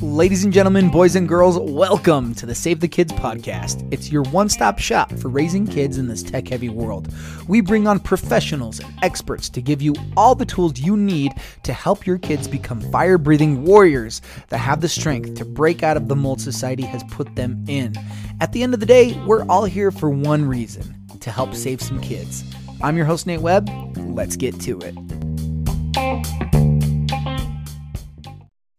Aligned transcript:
Ladies 0.00 0.44
and 0.44 0.52
gentlemen, 0.52 0.90
boys 0.90 1.16
and 1.16 1.28
girls, 1.28 1.58
welcome 1.58 2.34
to 2.36 2.46
the 2.46 2.54
Save 2.54 2.78
the 2.78 2.86
Kids 2.86 3.12
podcast. 3.14 3.86
It's 3.92 4.12
your 4.12 4.22
one 4.24 4.48
stop 4.48 4.78
shop 4.78 5.12
for 5.14 5.28
raising 5.28 5.66
kids 5.66 5.98
in 5.98 6.06
this 6.06 6.22
tech 6.22 6.46
heavy 6.46 6.68
world. 6.68 7.12
We 7.48 7.60
bring 7.60 7.88
on 7.88 7.98
professionals 7.98 8.78
and 8.78 8.94
experts 9.02 9.48
to 9.50 9.60
give 9.60 9.82
you 9.82 9.96
all 10.16 10.36
the 10.36 10.46
tools 10.46 10.78
you 10.78 10.96
need 10.96 11.32
to 11.64 11.72
help 11.72 12.06
your 12.06 12.18
kids 12.18 12.46
become 12.46 12.80
fire 12.92 13.18
breathing 13.18 13.64
warriors 13.64 14.22
that 14.48 14.58
have 14.58 14.80
the 14.80 14.88
strength 14.88 15.34
to 15.34 15.44
break 15.44 15.82
out 15.82 15.96
of 15.96 16.06
the 16.06 16.14
mold 16.14 16.40
society 16.40 16.84
has 16.84 17.02
put 17.10 17.34
them 17.34 17.64
in. 17.66 17.92
At 18.40 18.52
the 18.52 18.62
end 18.62 18.72
of 18.72 18.78
the 18.78 18.86
day, 18.86 19.20
we're 19.26 19.44
all 19.46 19.64
here 19.64 19.90
for 19.90 20.10
one 20.10 20.44
reason 20.44 20.94
to 21.18 21.30
help 21.30 21.54
save 21.54 21.82
some 21.82 22.00
kids. 22.00 22.44
I'm 22.82 22.96
your 22.96 23.06
host, 23.06 23.26
Nate 23.26 23.40
Webb. 23.40 23.68
Let's 23.96 24.36
get 24.36 24.60
to 24.60 24.78
it. 24.78 24.94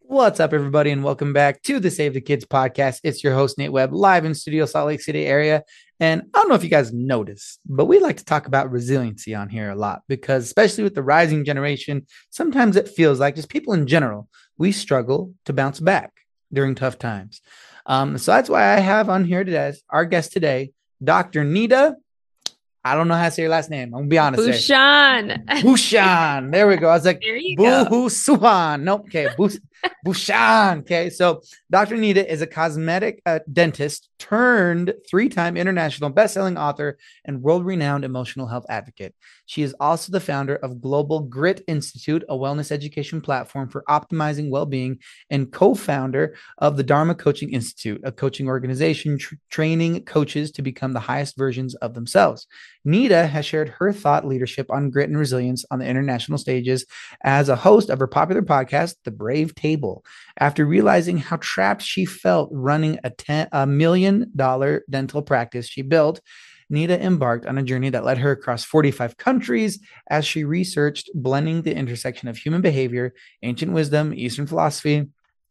What's 0.01 0.39
up, 0.39 0.53
everybody, 0.53 0.91
and 0.91 1.03
welcome 1.03 1.33
back 1.33 1.63
to 1.63 1.79
the 1.79 1.89
Save 1.89 2.13
the 2.13 2.21
Kids 2.21 2.45
podcast. 2.45 2.99
It's 3.03 3.23
your 3.23 3.33
host, 3.33 3.57
Nate 3.57 3.71
Webb, 3.71 3.91
live 3.91 4.23
in 4.23 4.35
studio, 4.35 4.67
Salt 4.67 4.85
Lake 4.85 5.01
City 5.01 5.25
area. 5.25 5.63
And 5.99 6.23
I 6.33 6.37
don't 6.37 6.49
know 6.49 6.53
if 6.53 6.63
you 6.63 6.69
guys 6.69 6.93
noticed, 6.93 7.59
but 7.65 7.85
we 7.85 7.97
like 7.97 8.17
to 8.17 8.25
talk 8.25 8.45
about 8.45 8.71
resiliency 8.71 9.33
on 9.33 9.49
here 9.49 9.71
a 9.71 9.75
lot 9.75 10.03
because, 10.07 10.43
especially 10.43 10.83
with 10.83 10.93
the 10.93 11.01
rising 11.01 11.43
generation, 11.43 12.05
sometimes 12.29 12.75
it 12.75 12.87
feels 12.87 13.19
like 13.19 13.35
just 13.35 13.49
people 13.49 13.73
in 13.73 13.87
general, 13.87 14.29
we 14.59 14.71
struggle 14.71 15.33
to 15.45 15.53
bounce 15.53 15.79
back 15.79 16.11
during 16.53 16.75
tough 16.75 16.99
times. 16.99 17.41
Um, 17.87 18.19
so 18.19 18.31
that's 18.31 18.49
why 18.49 18.75
I 18.75 18.79
have 18.79 19.09
on 19.09 19.25
here 19.25 19.43
today 19.43 19.73
our 19.89 20.05
guest 20.05 20.33
today, 20.33 20.71
Dr. 21.03 21.43
Neeta 21.43 21.95
I 22.91 22.95
don't 22.95 23.07
know 23.07 23.15
how 23.15 23.25
to 23.25 23.31
say 23.31 23.43
your 23.43 23.51
last 23.51 23.69
name. 23.69 23.93
I'm 23.93 24.01
gonna 24.01 24.07
be 24.07 24.17
honest. 24.17 24.43
Bhushan. 24.43 25.45
Bhushan. 25.61 26.51
There 26.51 26.67
we 26.67 26.77
go. 26.77 26.89
I 26.89 26.93
was 26.93 27.05
like, 27.05 27.21
there 27.21 27.37
Boo. 27.55 28.09
Suhan. 28.09 28.83
Nope. 28.83 29.05
Okay. 29.05 29.27
Bus- 29.37 29.59
Bhushan. 30.05 30.79
Okay. 30.79 31.09
So 31.09 31.41
Dr. 31.69 31.95
Neeta 31.95 32.25
is 32.25 32.41
a 32.41 32.47
cosmetic 32.47 33.21
uh, 33.25 33.39
dentist 33.51 34.09
turned 34.19 34.93
three 35.09 35.29
time 35.29 35.57
international 35.57 36.09
best-selling 36.09 36.57
author 36.57 36.97
and 37.25 37.41
world-renowned 37.41 38.03
emotional 38.05 38.47
health 38.47 38.65
advocate. 38.69 39.13
She 39.47 39.63
is 39.63 39.73
also 39.79 40.11
the 40.11 40.19
founder 40.19 40.57
of 40.57 40.81
Global 40.81 41.21
Grit 41.21 41.63
Institute, 41.67 42.23
a 42.27 42.35
wellness 42.35 42.71
education 42.71 43.21
platform 43.21 43.69
for 43.69 43.83
optimizing 43.89 44.49
well-being, 44.49 44.99
and 45.29 45.51
co-founder 45.51 46.35
of 46.57 46.75
the 46.75 46.83
Dharma 46.83 47.15
Coaching 47.15 47.53
Institute, 47.53 48.01
a 48.03 48.11
coaching 48.11 48.49
organization 48.49 49.17
tr- 49.17 49.35
training 49.49 50.03
coaches 50.03 50.51
to 50.51 50.61
become 50.61 50.91
the 50.91 50.99
highest 50.99 51.37
versions 51.37 51.75
of 51.75 51.93
themselves. 51.93 52.45
Neeta 52.85 53.27
has 53.27 53.45
shared 53.45 53.69
her 53.69 53.93
thought 53.93 54.27
leadership 54.27 54.69
on 54.69 54.89
grit 54.89 55.09
and 55.09 55.17
resilience 55.17 55.63
on 55.71 55.79
the 55.79 55.87
international 55.87 56.37
stages 56.37 56.85
as 57.23 57.47
a 57.47 57.55
host 57.55 57.89
of 57.89 57.99
her 57.99 58.07
popular 58.07 58.41
podcast, 58.41 58.95
The 59.05 59.11
Brave 59.11 59.55
Table. 59.55 60.03
After 60.39 60.65
realizing 60.65 61.17
how 61.17 61.37
trapped 61.37 61.81
she 61.81 62.05
felt 62.05 62.49
running 62.51 62.99
a, 63.05 63.09
ten, 63.09 63.47
a 63.53 63.65
million 63.65 64.29
dollar 64.35 64.83
dental 64.89 65.21
practice 65.21 65.67
she 65.67 65.81
built, 65.81 66.19
Neeta 66.71 66.99
embarked 66.99 67.45
on 67.45 67.57
a 67.57 67.63
journey 67.63 67.89
that 67.89 68.03
led 68.03 68.17
her 68.17 68.31
across 68.31 68.63
45 68.63 69.17
countries 69.17 69.79
as 70.09 70.25
she 70.25 70.43
researched 70.43 71.09
blending 71.13 71.61
the 71.61 71.75
intersection 71.75 72.27
of 72.27 72.37
human 72.37 72.61
behavior, 72.61 73.13
ancient 73.43 73.71
wisdom, 73.71 74.13
Eastern 74.13 74.47
philosophy, 74.47 75.07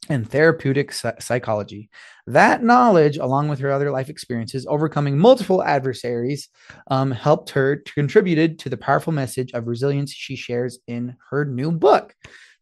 and 0.09 0.31
therapeutic 0.31 0.93
psychology. 0.93 1.91
That 2.27 2.63
knowledge, 2.63 3.17
along 3.17 3.49
with 3.49 3.59
her 3.61 3.73
other 3.73 3.91
life 3.91 4.09
experiences, 4.09 4.67
overcoming 4.69 5.19
multiple 5.19 5.63
adversaries, 5.63 6.49
um, 6.89 7.11
helped 7.11 7.51
her 7.51 7.77
to 7.77 7.93
contributed 7.93 8.59
to 8.61 8.69
the 8.69 8.77
powerful 8.77 9.13
message 9.13 9.53
of 9.53 9.67
resilience 9.67 10.13
she 10.13 10.37
shares 10.37 10.79
in 10.87 11.17
her 11.31 11.45
new 11.45 11.73
book. 11.73 12.15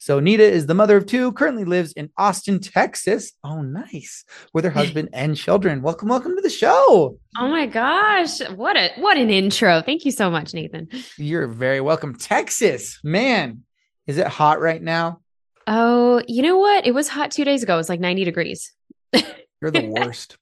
So 0.05 0.20
Neeta 0.20 0.41
is 0.41 0.66
the 0.66 0.74
mother 0.74 0.98
of 0.98 1.06
two, 1.06 1.33
currently 1.33 1.64
lives 1.64 1.92
in 1.92 2.10
Austin, 2.19 2.60
Texas. 2.60 3.33
Oh, 3.42 3.62
nice. 3.62 4.27
With 4.52 4.66
her 4.66 4.70
husband 4.70 5.08
and 5.14 5.34
children. 5.34 5.81
Welcome, 5.81 6.10
welcome 6.10 6.37
to 6.37 6.42
the 6.42 6.50
show. 6.50 7.19
Oh 7.38 7.48
my 7.48 7.65
gosh. 7.65 8.41
What 8.50 8.76
a 8.76 8.91
what 8.98 9.16
an 9.16 9.31
intro. 9.31 9.81
Thank 9.81 10.04
you 10.04 10.10
so 10.10 10.31
much, 10.31 10.53
Nathan. 10.53 10.88
You're 11.16 11.47
very 11.47 11.81
welcome. 11.81 12.16
Texas, 12.16 13.00
man. 13.03 13.62
Is 14.06 14.19
it 14.19 14.26
hot 14.26 14.60
right 14.60 14.82
now? 14.82 15.20
Oh, 15.66 16.21
you 16.28 16.42
know 16.42 16.59
what? 16.59 16.86
It 16.86 16.92
was 16.92 17.09
hot 17.09 17.31
two 17.31 17.47
days 17.47 17.62
ago. 17.62 17.72
It 17.72 17.78
was 17.78 17.88
like 17.88 18.00
90 18.00 18.25
degrees. 18.25 18.75
You're 19.62 19.71
the 19.71 19.88
worst 19.88 20.36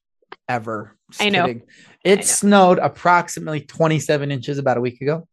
ever. 0.49 0.97
Just 1.09 1.23
I 1.23 1.29
know. 1.29 1.45
Kidding. 1.45 1.63
It 2.03 2.11
I 2.11 2.15
know. 2.15 2.21
snowed 2.21 2.79
approximately 2.79 3.61
27 3.61 4.29
inches 4.29 4.57
about 4.57 4.75
a 4.75 4.81
week 4.81 4.99
ago. 4.99 5.25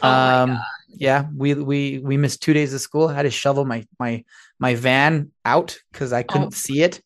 Oh 0.00 0.08
um, 0.08 0.60
yeah, 0.96 1.26
we 1.34 1.54
we 1.54 1.98
we 1.98 2.16
missed 2.16 2.42
two 2.42 2.52
days 2.52 2.74
of 2.74 2.80
school. 2.80 3.08
I 3.08 3.14
had 3.14 3.22
to 3.22 3.30
shovel 3.30 3.64
my 3.64 3.86
my 3.98 4.24
my 4.58 4.74
van 4.74 5.30
out 5.44 5.78
because 5.92 6.12
I 6.12 6.22
couldn't 6.22 6.48
oh. 6.48 6.50
see 6.50 6.82
it. 6.82 7.00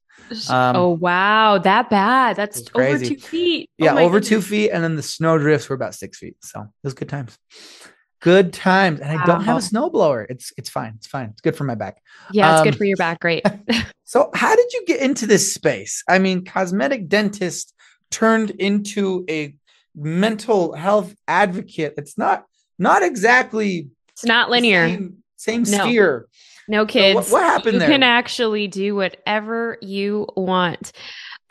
Um, 0.50 0.76
oh 0.76 0.88
wow, 0.90 1.58
that 1.58 1.88
bad? 1.90 2.36
That's 2.36 2.62
over 2.74 2.98
two 2.98 3.16
feet. 3.16 3.70
Oh, 3.80 3.84
yeah, 3.84 3.94
over 3.94 4.20
goodness. 4.20 4.28
two 4.28 4.42
feet, 4.42 4.70
and 4.70 4.84
then 4.84 4.96
the 4.96 5.02
snow 5.02 5.38
drifts 5.38 5.68
were 5.68 5.76
about 5.76 5.94
six 5.94 6.18
feet. 6.18 6.36
So 6.42 6.60
it 6.60 6.68
was 6.82 6.94
good 6.94 7.08
times. 7.08 7.38
Good 8.20 8.52
times, 8.52 9.00
and 9.00 9.16
I 9.16 9.24
don't 9.24 9.44
have 9.44 9.58
a 9.58 9.60
snowblower. 9.60 10.26
It's 10.28 10.52
it's 10.56 10.68
fine. 10.68 10.94
It's 10.96 11.06
fine. 11.06 11.30
It's 11.30 11.40
good 11.40 11.56
for 11.56 11.64
my 11.64 11.76
back. 11.76 12.02
Yeah, 12.32 12.50
it's 12.52 12.60
um, 12.60 12.64
good 12.64 12.76
for 12.76 12.84
your 12.84 12.96
back. 12.96 13.20
Great. 13.20 13.44
so, 14.04 14.30
how 14.34 14.56
did 14.56 14.72
you 14.72 14.84
get 14.86 15.00
into 15.00 15.26
this 15.26 15.54
space? 15.54 16.02
I 16.08 16.18
mean, 16.18 16.44
cosmetic 16.44 17.08
dentist 17.08 17.72
turned 18.10 18.50
into 18.50 19.24
a 19.30 19.54
mental 19.94 20.72
health 20.74 21.14
advocate. 21.26 21.94
It's 21.96 22.18
not 22.18 22.44
not 22.78 23.02
exactly. 23.02 23.88
It's 24.12 24.24
not 24.24 24.50
linear. 24.50 24.88
Same, 24.88 25.22
same 25.36 25.62
no. 25.62 25.84
sphere. 25.84 26.26
No 26.68 26.84
kids. 26.84 27.26
So 27.28 27.32
what, 27.34 27.42
what, 27.42 27.50
happened 27.50 27.74
you 27.74 27.78
there? 27.80 27.88
You 27.88 27.94
can 27.94 28.02
actually 28.02 28.68
do 28.68 28.94
whatever 28.94 29.78
you 29.80 30.26
want. 30.36 30.92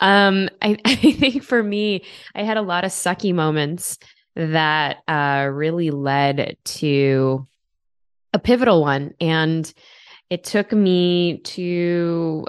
Um, 0.00 0.48
I, 0.62 0.78
I 0.84 0.94
think 0.94 1.42
for 1.42 1.62
me, 1.62 2.04
I 2.34 2.42
had 2.42 2.56
a 2.56 2.62
lot 2.62 2.84
of 2.84 2.92
sucky 2.92 3.34
moments 3.34 3.98
that 4.36 4.98
uh, 5.08 5.48
really 5.52 5.90
led 5.90 6.56
to 6.64 7.46
a 8.32 8.38
pivotal 8.38 8.80
one. 8.80 9.14
And 9.20 9.72
it 10.30 10.44
took 10.44 10.72
me 10.72 11.38
to 11.38 12.46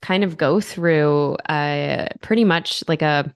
kind 0.00 0.22
of 0.22 0.36
go 0.36 0.60
through 0.60 1.34
uh, 1.48 2.06
pretty 2.20 2.44
much 2.44 2.84
like 2.86 3.02
a, 3.02 3.34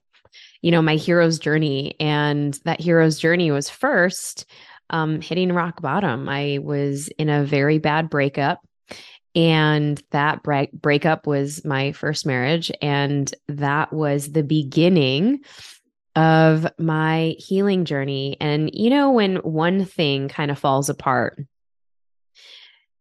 you 0.62 0.70
know, 0.70 0.82
my 0.82 0.94
hero's 0.94 1.38
journey. 1.38 1.96
And 1.98 2.54
that 2.64 2.80
hero's 2.80 3.18
journey 3.18 3.50
was 3.50 3.68
first 3.68 4.46
um, 4.90 5.20
hitting 5.20 5.52
rock 5.52 5.82
bottom. 5.82 6.28
I 6.28 6.58
was 6.62 7.08
in 7.08 7.28
a 7.28 7.44
very 7.44 7.78
bad 7.78 8.10
breakup. 8.10 8.60
And 9.34 10.02
that 10.12 10.42
break- 10.42 10.72
breakup 10.72 11.26
was 11.26 11.64
my 11.64 11.92
first 11.92 12.24
marriage. 12.24 12.72
And 12.80 13.32
that 13.48 13.92
was 13.92 14.32
the 14.32 14.42
beginning 14.42 15.40
of 16.14 16.66
my 16.78 17.34
healing 17.38 17.84
journey. 17.84 18.38
And 18.40 18.70
you 18.72 18.88
know, 18.88 19.10
when 19.10 19.36
one 19.36 19.84
thing 19.84 20.28
kind 20.28 20.50
of 20.50 20.58
falls 20.58 20.88
apart, 20.88 21.38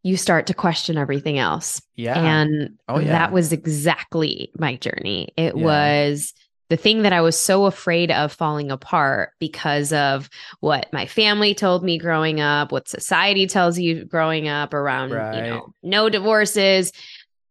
you 0.04 0.18
start 0.18 0.48
to 0.48 0.54
question 0.54 0.98
everything 0.98 1.40
else. 1.40 1.82
Yeah. 1.96 2.20
And 2.20 2.78
oh, 2.90 3.00
yeah. 3.00 3.08
that 3.08 3.32
was 3.32 3.54
exactly 3.54 4.52
my 4.60 4.76
journey. 4.76 5.30
It 5.38 5.56
yeah. 5.56 5.64
was 5.64 6.34
the 6.70 6.78
thing 6.78 7.04
that 7.04 7.14
I 7.14 7.22
was 7.22 7.38
so 7.38 7.66
afraid 7.66 8.12
of 8.12 8.32
falling 8.32 8.72
apart 8.72 9.32
because 9.40 9.94
of 9.94 10.30
what 10.60 10.92
my 10.92 11.06
family 11.06 11.54
told 11.54 11.84
me 11.84 11.98
growing 11.98 12.40
up, 12.40 12.72
what 12.72 12.88
society 12.88 13.46
tells 13.48 13.78
you 13.78 14.06
growing 14.06 14.48
up 14.48 14.74
around, 14.74 15.12
right. 15.12 15.36
you 15.36 15.42
know, 15.42 15.74
no 15.84 16.10
divorces, 16.10 16.92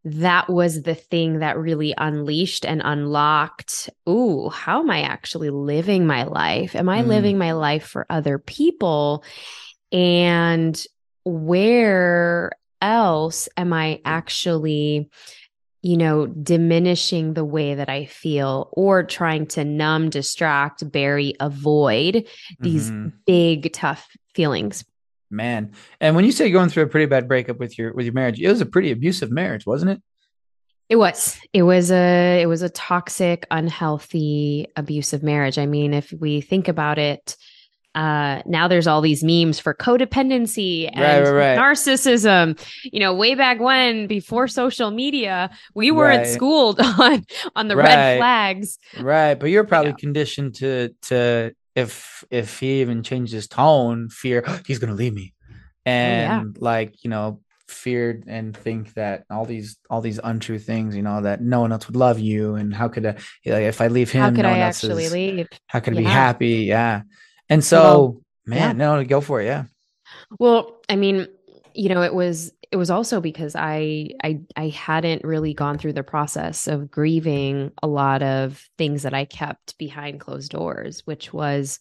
that 0.04 0.50
was 0.50 0.82
the 0.82 0.94
thing 0.94 1.38
that 1.38 1.56
really 1.56 1.94
unleashed 1.96 2.66
and 2.66 2.82
unlocked 2.84 3.88
ooh 4.08 4.50
how 4.50 4.80
am 4.80 4.90
i 4.90 5.00
actually 5.00 5.48
living 5.48 6.06
my 6.06 6.24
life 6.24 6.76
am 6.76 6.88
i 6.90 7.02
mm. 7.02 7.06
living 7.06 7.38
my 7.38 7.52
life 7.52 7.86
for 7.86 8.04
other 8.10 8.38
people 8.38 9.24
and 9.92 10.84
where 11.24 12.52
else 12.82 13.48
am 13.56 13.72
i 13.72 13.98
actually 14.04 15.08
you 15.84 15.96
know 15.96 16.26
diminishing 16.26 17.34
the 17.34 17.44
way 17.44 17.74
that 17.74 17.88
i 17.88 18.04
feel 18.06 18.68
or 18.72 19.02
trying 19.02 19.46
to 19.46 19.64
numb 19.64 20.10
distract 20.10 20.90
bury 20.90 21.34
avoid 21.40 22.26
these 22.60 22.90
mm-hmm. 22.90 23.08
big 23.26 23.72
tough 23.72 24.16
feelings 24.34 24.84
man. 25.34 25.72
And 26.00 26.16
when 26.16 26.24
you 26.24 26.32
say 26.32 26.50
going 26.50 26.68
through 26.68 26.84
a 26.84 26.88
pretty 26.88 27.06
bad 27.06 27.28
breakup 27.28 27.58
with 27.58 27.76
your 27.76 27.92
with 27.92 28.06
your 28.06 28.14
marriage, 28.14 28.40
it 28.40 28.48
was 28.48 28.60
a 28.60 28.66
pretty 28.66 28.90
abusive 28.90 29.30
marriage, 29.30 29.66
wasn't 29.66 29.90
it? 29.92 30.02
It 30.88 30.96
was. 30.96 31.38
It 31.52 31.62
was 31.62 31.90
a 31.90 32.40
it 32.40 32.46
was 32.46 32.62
a 32.62 32.70
toxic, 32.70 33.46
unhealthy, 33.50 34.68
abusive 34.76 35.22
marriage. 35.22 35.58
I 35.58 35.66
mean, 35.66 35.92
if 35.92 36.12
we 36.12 36.40
think 36.40 36.68
about 36.68 36.98
it, 36.98 37.36
uh 37.94 38.42
now 38.46 38.66
there's 38.68 38.86
all 38.86 39.00
these 39.00 39.22
memes 39.22 39.58
for 39.58 39.74
codependency 39.74 40.90
and 40.92 41.26
right, 41.26 41.32
right, 41.32 41.56
right. 41.56 41.58
narcissism 41.58 42.58
you 42.84 43.00
know 43.00 43.14
way 43.14 43.34
back 43.34 43.60
when 43.60 44.06
before 44.06 44.48
social 44.48 44.90
media 44.90 45.50
we 45.74 45.90
weren't 45.90 46.26
schooled 46.26 46.80
on 46.98 47.24
on 47.56 47.68
the 47.68 47.76
red 47.76 48.18
flags 48.18 48.78
right 49.00 49.34
but 49.34 49.46
you're 49.46 49.64
probably 49.64 49.90
yeah. 49.90 49.96
conditioned 49.96 50.54
to 50.54 50.90
to 51.02 51.54
if 51.74 52.24
if 52.30 52.60
he 52.60 52.80
even 52.80 53.02
changed 53.02 53.32
his 53.32 53.48
tone, 53.48 54.08
fear 54.08 54.44
he's 54.66 54.78
gonna 54.78 54.94
leave 54.94 55.14
me, 55.14 55.34
and 55.84 56.32
oh, 56.32 56.36
yeah. 56.36 56.52
like 56.60 57.04
you 57.04 57.10
know 57.10 57.40
feared 57.66 58.24
and 58.26 58.54
think 58.56 58.92
that 58.94 59.24
all 59.30 59.44
these 59.44 59.76
all 59.90 60.00
these 60.00 60.20
untrue 60.22 60.58
things, 60.58 60.94
you 60.94 61.02
know, 61.02 61.20
that 61.22 61.40
no 61.42 61.60
one 61.60 61.72
else 61.72 61.86
would 61.86 61.96
love 61.96 62.18
you, 62.18 62.54
and 62.54 62.74
how 62.74 62.88
could 62.88 63.06
I, 63.06 63.12
like, 63.46 63.64
if 63.64 63.80
I 63.80 63.88
leave 63.88 64.10
him, 64.10 64.22
How 64.22 64.30
could 64.30 64.42
no 64.42 64.48
I 64.48 64.52
one 64.52 64.60
else 64.60 64.84
actually 64.84 65.04
is- 65.04 65.12
leave? 65.12 65.48
How 65.66 65.80
could 65.80 65.94
I 65.94 65.98
be 65.98 66.04
happy? 66.04 66.48
Yeah, 66.64 67.02
and 67.48 67.62
so 67.64 67.82
Well, 67.82 68.20
man, 68.46 68.76
no, 68.78 69.04
go 69.04 69.20
for 69.20 69.40
it. 69.40 69.46
Yeah, 69.46 69.64
Well, 70.38 70.80
I 70.88 70.96
mean, 70.96 71.26
you 71.74 71.88
know, 71.88 72.02
it 72.02 72.14
was 72.14 72.52
it 72.70 72.76
was 72.76 72.90
also 72.90 73.20
because 73.20 73.54
I 73.56 74.10
I 74.22 74.40
I 74.56 74.68
hadn't 74.68 75.22
really 75.24 75.54
gone 75.54 75.78
through 75.78 75.92
the 75.92 76.02
process 76.02 76.66
of 76.66 76.90
grieving 76.90 77.70
a 77.82 77.86
lot 77.86 78.22
of 78.22 78.68
things 78.78 79.02
that 79.04 79.14
I 79.14 79.24
kept 79.26 79.78
behind 79.78 80.20
closed 80.20 80.50
doors, 80.52 81.02
which 81.06 81.32
was 81.32 81.78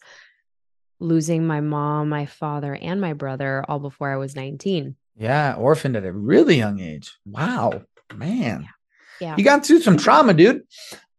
losing 1.00 1.46
my 1.46 1.60
mom, 1.60 2.08
my 2.08 2.26
father, 2.26 2.74
and 2.80 3.00
my 3.00 3.12
brother 3.12 3.64
all 3.68 3.80
before 3.80 4.12
I 4.12 4.16
was 4.16 4.36
19. 4.36 4.94
yeah, 5.16 5.54
orphaned 5.58 5.96
at 5.96 6.04
a 6.04 6.12
really 6.12 6.56
young 6.56 6.80
age. 6.80 7.12
Wow, 7.26 7.82
man, 8.14 8.68
Yeah. 9.20 9.34
you 9.36 9.44
got 9.44 9.64
through 9.66 9.80
some 9.80 9.96
trauma, 9.96 10.34
dude. 10.34 10.62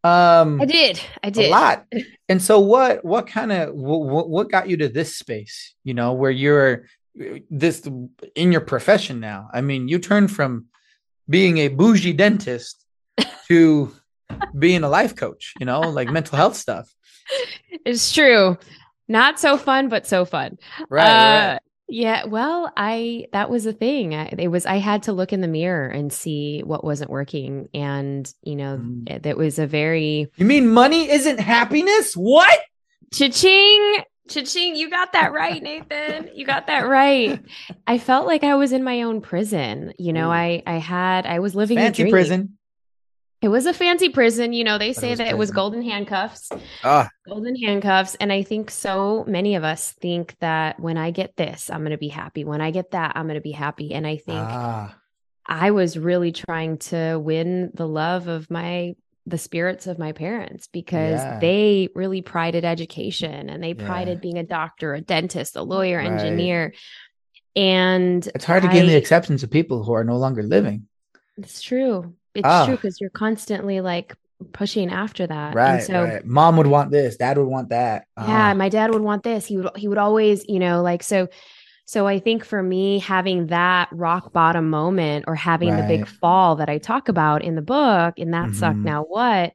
Um, 0.05 0.61
I 0.61 0.65
did. 0.65 1.01
I 1.23 1.29
did. 1.29 1.47
A 1.47 1.51
lot. 1.51 1.85
And 2.27 2.41
so, 2.41 2.59
what 2.59 3.05
what 3.05 3.27
kind 3.27 3.51
of 3.51 3.75
what, 3.75 4.27
what 4.27 4.49
got 4.49 4.67
you 4.67 4.77
to 4.77 4.89
this 4.89 5.15
space? 5.15 5.75
You 5.83 5.93
know, 5.93 6.13
where 6.13 6.31
you're 6.31 6.87
this 7.51 7.87
in 8.33 8.51
your 8.51 8.61
profession 8.61 9.19
now. 9.19 9.47
I 9.53 9.61
mean, 9.61 9.87
you 9.87 9.99
turned 9.99 10.31
from 10.31 10.65
being 11.29 11.59
a 11.59 11.67
bougie 11.67 12.13
dentist 12.13 12.83
to 13.47 13.93
being 14.57 14.83
a 14.83 14.89
life 14.89 15.15
coach. 15.15 15.53
You 15.59 15.67
know, 15.67 15.81
like 15.81 16.09
mental 16.09 16.35
health 16.35 16.55
stuff. 16.55 16.91
It's 17.85 18.11
true. 18.11 18.57
Not 19.07 19.39
so 19.39 19.55
fun, 19.55 19.87
but 19.87 20.07
so 20.07 20.25
fun. 20.25 20.57
Right. 20.89 21.05
Uh, 21.05 21.51
right. 21.51 21.59
Yeah, 21.87 22.25
well, 22.25 22.71
I 22.75 23.27
that 23.31 23.49
was 23.49 23.63
the 23.65 23.73
thing. 23.73 24.15
I, 24.15 24.33
it 24.39 24.47
was 24.47 24.65
I 24.65 24.77
had 24.77 25.03
to 25.03 25.13
look 25.13 25.31
in 25.33 25.41
the 25.41 25.47
mirror 25.47 25.87
and 25.87 26.11
see 26.11 26.61
what 26.65 26.83
wasn't 26.83 27.11
working, 27.11 27.69
and 27.73 28.31
you 28.41 28.55
know, 28.55 28.77
Mm. 28.77 29.09
it, 29.09 29.23
that 29.23 29.37
was 29.37 29.59
a 29.59 29.67
very 29.67 30.31
You 30.35 30.45
mean 30.45 30.67
money 30.69 31.09
isn't 31.09 31.39
happiness? 31.39 32.13
What? 32.15 32.59
cha-ching, 33.13 34.03
cha-ching. 34.29 34.75
You 34.75 34.89
got 34.89 35.13
that 35.13 35.31
right, 35.31 35.61
Nathan. 35.61 36.29
You 36.33 36.45
got 36.45 36.67
that 36.67 36.81
right. 36.87 37.39
I 37.87 37.97
felt 37.97 38.25
like 38.25 38.43
I 38.43 38.55
was 38.55 38.71
in 38.71 38.83
my 38.83 39.03
own 39.03 39.21
prison. 39.21 39.93
You 39.99 40.11
know, 40.11 40.29
Ooh. 40.29 40.33
I 40.33 40.63
I 40.65 40.77
had 40.77 41.25
I 41.25 41.39
was 41.39 41.55
living 41.55 41.77
in 41.77 41.83
a 41.83 41.87
Fancy 41.87 42.09
prison. 42.09 42.54
It 43.45 43.49
was 43.49 43.67
a 43.67 43.73
fancy 43.73 44.09
prison. 44.09 44.53
You 44.53 44.63
know, 44.63 44.79
they 44.79 44.89
it 44.89 44.95
say 44.95 45.11
was 45.11 45.19
that 45.19 45.27
it 45.27 45.37
was 45.37 45.51
golden 45.51 45.83
handcuffs. 45.83 46.51
Ah, 46.83 47.07
golden 47.27 47.55
handcuffs 47.55 48.15
and 48.19 48.31
i 48.31 48.43
think 48.43 48.69
so 48.69 49.23
many 49.27 49.55
of 49.55 49.63
us 49.63 49.91
think 49.93 50.35
that 50.41 50.79
when 50.79 50.95
i 50.95 51.09
get 51.09 51.35
this 51.35 51.71
i'm 51.71 51.79
going 51.81 51.89
to 51.89 51.97
be 51.97 52.07
happy 52.07 52.43
when 52.43 52.61
i 52.61 52.69
get 52.69 52.91
that 52.91 53.13
i'm 53.15 53.25
going 53.25 53.33
to 53.33 53.41
be 53.41 53.51
happy 53.51 53.95
and 53.95 54.05
i 54.05 54.15
think 54.15 54.47
ah, 54.51 54.95
i 55.47 55.71
was 55.71 55.97
really 55.97 56.31
trying 56.31 56.77
to 56.77 57.17
win 57.17 57.71
the 57.73 57.87
love 57.87 58.27
of 58.27 58.51
my 58.51 58.93
the 59.25 59.39
spirits 59.39 59.87
of 59.87 59.97
my 59.97 60.11
parents 60.11 60.67
because 60.67 61.21
Yeah. 61.23 61.39
they 61.39 61.89
really 61.95 62.21
prided 62.21 62.63
education 62.63 63.49
and 63.49 63.63
they 63.63 63.73
Yeah. 63.73 63.85
prided 63.87 64.21
being 64.21 64.37
a 64.37 64.43
doctor 64.43 64.93
a 64.93 65.01
dentist 65.01 65.55
a 65.55 65.63
lawyer 65.63 65.97
Right. 65.97 66.11
engineer 66.11 66.73
and 67.55 68.27
it's 68.35 68.45
hard 68.45 68.61
to 68.63 68.69
gain 68.69 68.85
the 68.85 68.95
acceptance 68.95 69.41
of 69.41 69.49
people 69.49 69.83
who 69.83 69.93
are 69.93 70.03
no 70.03 70.17
longer 70.17 70.43
living. 70.43 70.87
it's 71.37 71.61
true 71.61 72.13
it's 72.35 72.45
Ah. 72.45 72.65
true 72.65 72.75
because 72.75 72.99
you're 73.01 73.09
constantly 73.09 73.81
like 73.81 74.15
pushing 74.51 74.89
after 74.91 75.25
that 75.25 75.47
and 75.47 75.55
Right. 75.55 75.81
so 75.83 76.03
right. 76.03 76.25
Mom 76.25 76.57
would 76.57 76.67
want 76.67 76.91
this. 76.91 77.15
Dad 77.17 77.37
would 77.37 77.47
want 77.47 77.69
that. 77.69 78.05
yeah 78.17 78.51
Ah, 78.51 78.53
my 78.53 78.69
dad 78.69 78.91
would 78.91 79.01
want 79.01 79.23
this 79.23 79.45
he 79.45 79.57
would 79.57 79.69
he 79.77 79.87
would 79.87 79.97
always 79.97 80.45
you 80.49 80.59
know 80.59 80.81
like 80.81 81.01
so 81.03 81.27
so 81.85 82.05
i 82.07 82.19
think 82.19 82.43
for 82.43 82.61
me 82.61 82.99
having 82.99 83.47
that 83.47 83.87
rock 83.91 84.33
bottom 84.33 84.69
moment 84.69 85.25
or 85.27 85.35
having 85.35 85.75
the 85.75 85.83
big 85.83 86.05
fall 86.07 86.55
that 86.57 86.67
i 86.69 86.77
talk 86.77 87.07
about 87.09 87.43
in 87.43 87.55
the 87.55 87.61
book 87.61 88.15
and 88.17 88.33
that 88.33 88.53
sucked 88.55 88.79
Mhm. 88.79 88.83
now 88.83 89.03
what 89.03 89.53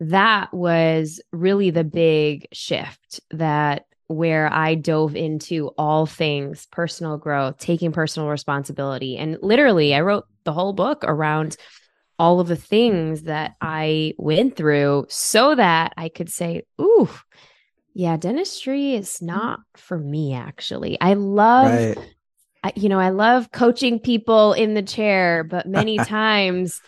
that 0.00 0.52
was 0.52 1.20
really 1.32 1.70
the 1.70 1.84
big 1.84 2.46
shift 2.52 3.20
that 3.30 3.84
where 4.08 4.50
i 4.52 4.74
dove 4.74 5.16
into 5.16 5.68
all 5.76 6.06
things 6.06 6.66
personal 6.70 7.18
growth 7.18 7.58
taking 7.58 7.92
personal 7.92 8.28
responsibility 8.28 9.16
and 9.16 9.36
literally 9.42 9.94
i 9.94 10.00
wrote 10.00 10.24
the 10.44 10.52
whole 10.52 10.72
book 10.72 11.02
around 11.04 11.56
all 12.18 12.40
of 12.40 12.48
the 12.48 12.56
things 12.56 13.22
that 13.22 13.56
I 13.60 14.14
went 14.18 14.56
through 14.56 15.06
so 15.08 15.54
that 15.54 15.92
I 15.96 16.08
could 16.08 16.30
say, 16.30 16.62
ooh, 16.80 17.08
yeah, 17.94 18.16
dentistry 18.16 18.94
is 18.94 19.20
not 19.22 19.60
for 19.76 19.98
me, 19.98 20.34
actually. 20.34 21.00
I 21.00 21.14
love, 21.14 21.70
right. 21.72 21.98
I, 22.64 22.72
you 22.76 22.88
know, 22.88 22.98
I 23.00 23.10
love 23.10 23.52
coaching 23.52 23.98
people 23.98 24.52
in 24.52 24.74
the 24.74 24.82
chair, 24.82 25.44
but 25.44 25.66
many 25.66 25.98
times 26.04 26.80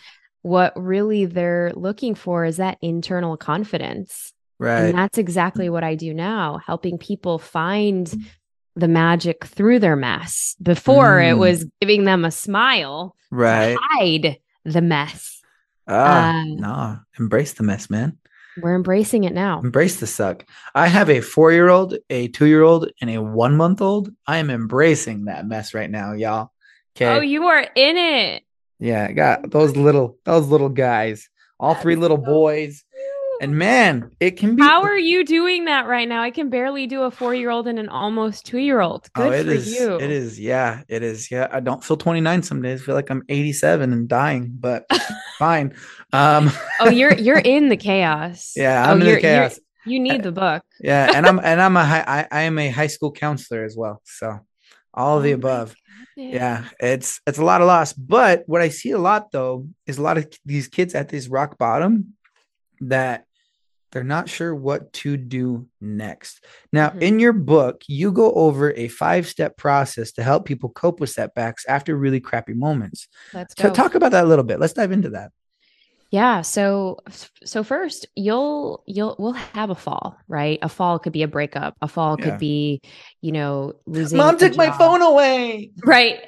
what 0.42 0.72
really 0.76 1.24
they're 1.26 1.72
looking 1.74 2.14
for 2.14 2.44
is 2.44 2.56
that 2.58 2.78
internal 2.80 3.36
confidence. 3.36 4.32
Right. 4.58 4.86
And 4.86 4.98
that's 4.98 5.18
exactly 5.18 5.68
what 5.68 5.84
I 5.84 5.94
do 5.94 6.12
now, 6.14 6.58
helping 6.64 6.98
people 6.98 7.38
find 7.38 8.12
the 8.76 8.88
magic 8.88 9.44
through 9.44 9.78
their 9.80 9.96
mess. 9.96 10.56
Before 10.62 11.20
it 11.20 11.34
Mm. 11.34 11.38
was 11.38 11.66
giving 11.80 12.04
them 12.04 12.24
a 12.24 12.30
smile 12.30 13.14
right. 13.30 13.76
hide 13.80 14.38
the 14.72 14.82
mess. 14.82 15.40
Ah, 15.86 16.30
Uh, 16.30 16.44
no. 16.44 16.98
Embrace 17.18 17.54
the 17.54 17.62
mess, 17.62 17.88
man. 17.90 18.18
We're 18.60 18.74
embracing 18.74 19.24
it 19.24 19.32
now. 19.32 19.60
Embrace 19.60 20.00
the 20.00 20.06
suck. 20.06 20.44
I 20.74 20.88
have 20.88 21.08
a 21.10 21.20
four 21.20 21.52
year 21.52 21.68
old, 21.68 21.96
a 22.10 22.28
two 22.28 22.46
year 22.46 22.62
old, 22.62 22.90
and 23.00 23.08
a 23.10 23.22
one 23.22 23.56
month 23.56 23.80
old. 23.80 24.10
I 24.26 24.38
am 24.38 24.50
embracing 24.50 25.26
that 25.26 25.46
mess 25.46 25.74
right 25.74 25.90
now, 25.90 26.12
y'all. 26.12 26.50
Okay. 26.96 27.06
Oh, 27.06 27.20
you 27.20 27.44
are 27.44 27.60
in 27.74 27.96
it. 27.96 28.42
yeah, 28.80 29.06
I 29.08 29.12
got 29.12 29.50
those 29.50 29.76
little 29.76 30.18
those 30.24 30.48
little 30.48 30.68
guys. 30.70 31.28
All 31.60 31.74
That 31.74 31.82
three 31.82 31.96
little 31.96 32.16
so 32.18 32.24
boys. 32.24 32.84
And 33.40 33.56
man, 33.56 34.10
it 34.18 34.32
can 34.32 34.56
be 34.56 34.62
How 34.62 34.82
are 34.82 34.98
you 34.98 35.24
doing 35.24 35.66
that 35.66 35.86
right 35.86 36.08
now? 36.08 36.22
I 36.22 36.30
can 36.30 36.50
barely 36.50 36.86
do 36.86 37.02
a 37.02 37.10
four 37.10 37.34
year 37.34 37.50
old 37.50 37.68
and 37.68 37.78
an 37.78 37.88
almost 37.88 38.46
two 38.46 38.58
year 38.58 38.80
old. 38.80 39.08
Good 39.12 39.28
oh, 39.28 39.32
it 39.32 39.44
for 39.44 39.50
is. 39.52 39.72
you. 39.72 39.96
It 39.96 40.10
is. 40.10 40.40
Yeah, 40.40 40.82
it 40.88 41.02
is. 41.02 41.30
Yeah. 41.30 41.48
I 41.50 41.60
don't 41.60 41.82
feel 41.82 41.96
29 41.96 42.42
some 42.42 42.62
days. 42.62 42.82
I 42.82 42.84
feel 42.84 42.94
like 42.94 43.10
I'm 43.10 43.22
87 43.28 43.92
and 43.92 44.08
dying, 44.08 44.50
but 44.58 44.86
fine. 45.38 45.74
Um 46.12 46.50
Oh, 46.80 46.90
you're 46.90 47.14
you're 47.14 47.38
in 47.38 47.68
the 47.68 47.76
chaos. 47.76 48.52
yeah, 48.56 48.84
oh, 48.86 48.92
I'm 48.92 49.02
in 49.02 49.14
the 49.14 49.20
chaos. 49.20 49.60
You're, 49.84 50.02
need 50.02 50.22
the 50.22 50.32
book. 50.32 50.62
Yeah, 50.80 51.12
and 51.14 51.26
I'm 51.26 51.38
and 51.38 51.60
I'm 51.60 51.76
a 51.76 51.84
high, 51.92 52.04
I, 52.06 52.26
I 52.30 52.42
am 52.42 52.58
a 52.58 52.70
high 52.70 52.88
school 52.88 53.12
counselor 53.12 53.64
as 53.64 53.76
well. 53.76 54.02
So 54.04 54.40
all 54.92 55.18
of 55.18 55.22
the 55.22 55.32
Oh 55.32 55.36
above. 55.36 55.76
Yeah, 56.16 56.64
it's 56.80 57.20
it's 57.26 57.38
a 57.38 57.44
lot 57.44 57.60
of 57.60 57.68
loss. 57.68 57.92
But 57.92 58.42
what 58.46 58.60
I 58.60 58.70
see 58.70 58.90
a 58.90 58.98
lot 58.98 59.30
though 59.30 59.68
is 59.86 59.98
a 59.98 60.02
lot 60.02 60.18
of 60.18 60.28
these 60.44 60.66
kids 60.66 60.96
at 60.96 61.08
this 61.08 61.28
rock 61.28 61.56
bottom 61.56 62.14
that 62.80 63.24
they're 63.92 64.04
not 64.04 64.28
sure 64.28 64.54
what 64.54 64.92
to 64.92 65.16
do 65.16 65.66
next. 65.80 66.44
Now, 66.72 66.90
Mhm. 66.90 67.02
in 67.02 67.18
your 67.20 67.32
book, 67.32 67.82
you 67.88 68.12
go 68.12 68.32
over 68.32 68.72
a 68.74 68.88
five-step 68.88 69.56
process 69.56 70.12
to 70.12 70.22
help 70.22 70.44
people 70.44 70.68
cope 70.70 71.00
with 71.00 71.10
setbacks 71.10 71.64
after 71.66 71.96
really 71.96 72.20
crappy 72.20 72.54
moments. 72.54 73.08
Let's 73.32 73.54
So 73.60 73.70
talk 73.70 73.94
about 73.94 74.12
that 74.12 74.24
a 74.24 74.28
little 74.28 74.44
bit. 74.44 74.60
Let's 74.60 74.74
dive 74.74 74.92
into 74.92 75.10
that. 75.10 75.32
Yeah. 76.10 76.40
So 76.40 76.98
so 77.44 77.62
first, 77.62 78.06
you'll 78.16 78.82
you'll 78.86 79.14
we'll 79.18 79.32
have 79.32 79.68
a 79.68 79.74
fall, 79.74 80.16
right? 80.26 80.58
A 80.62 80.68
fall 80.68 80.98
could 80.98 81.12
be 81.12 81.22
a 81.22 81.28
breakup. 81.28 81.74
A 81.82 81.88
fall 81.88 82.16
Yeah. 82.18 82.24
could 82.30 82.38
be, 82.38 82.80
you 83.20 83.30
know, 83.32 83.74
losing. 83.86 84.16
Mom 84.16 84.38
took 84.38 84.56
my 84.56 84.70
phone 84.70 85.02
away. 85.02 85.70
Right. 85.84 86.20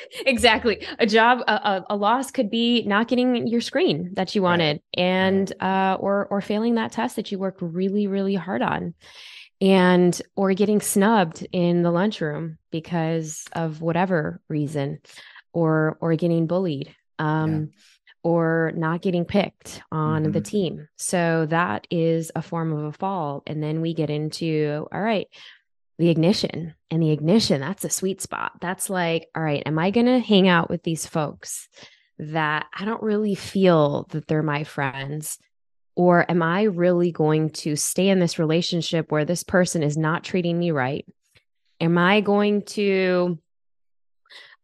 exactly. 0.26 0.86
A 0.98 1.04
job, 1.06 1.40
a, 1.46 1.52
a, 1.52 1.86
a 1.90 1.96
loss 1.96 2.30
could 2.30 2.50
be 2.50 2.84
not 2.84 3.08
getting 3.08 3.46
your 3.46 3.60
screen 3.60 4.10
that 4.14 4.34
you 4.34 4.42
Right. 4.42 4.50
wanted 4.50 4.80
and, 4.96 5.52
uh, 5.60 5.98
or, 6.00 6.26
or 6.30 6.40
failing 6.40 6.76
that 6.76 6.92
test 6.92 7.16
that 7.16 7.30
you 7.30 7.38
worked 7.38 7.60
really, 7.60 8.06
really 8.06 8.34
hard 8.34 8.62
on 8.62 8.94
and, 9.60 10.22
or 10.36 10.54
getting 10.54 10.80
snubbed 10.80 11.46
in 11.52 11.82
the 11.82 11.90
lunchroom 11.90 12.56
because 12.70 13.44
of 13.52 13.82
whatever 13.82 14.40
reason 14.48 15.00
or, 15.52 15.98
or 16.00 16.14
getting 16.16 16.46
bullied. 16.46 16.94
Um, 17.18 17.70
or 18.22 18.72
not 18.76 19.00
getting 19.02 19.24
picked 19.24 19.80
on 19.92 20.24
the 20.32 20.40
Mhm. 20.40 20.44
team. 20.44 20.88
So 20.96 21.46
that 21.46 21.86
is 21.90 22.30
a 22.34 22.42
form 22.42 22.72
of 22.72 22.84
a 22.84 22.92
fall. 22.92 23.42
And 23.46 23.62
then 23.62 23.80
we 23.80 23.94
get 23.94 24.10
into, 24.10 24.86
all 24.92 25.00
right, 25.00 25.28
the 25.98 26.10
ignition 26.10 26.74
and 26.92 27.02
the 27.02 27.10
ignition 27.10 27.60
that's 27.60 27.84
a 27.84 27.90
sweet 27.90 28.20
spot 28.22 28.52
that's 28.60 28.88
like 28.88 29.26
all 29.34 29.42
right 29.42 29.64
am 29.66 29.80
i 29.80 29.90
going 29.90 30.06
to 30.06 30.20
hang 30.20 30.46
out 30.46 30.70
with 30.70 30.84
these 30.84 31.04
folks 31.04 31.68
that 32.20 32.66
i 32.72 32.84
don't 32.84 33.02
really 33.02 33.34
feel 33.34 34.06
that 34.10 34.28
they're 34.28 34.40
my 34.44 34.62
friends 34.62 35.38
or 35.96 36.24
am 36.30 36.40
i 36.40 36.62
really 36.62 37.10
going 37.10 37.50
to 37.50 37.74
stay 37.74 38.10
in 38.10 38.20
this 38.20 38.38
relationship 38.38 39.10
where 39.10 39.24
this 39.24 39.42
person 39.42 39.82
is 39.82 39.96
not 39.96 40.22
treating 40.22 40.56
me 40.56 40.70
right 40.70 41.04
am 41.80 41.98
i 41.98 42.20
going 42.20 42.62
to 42.62 43.36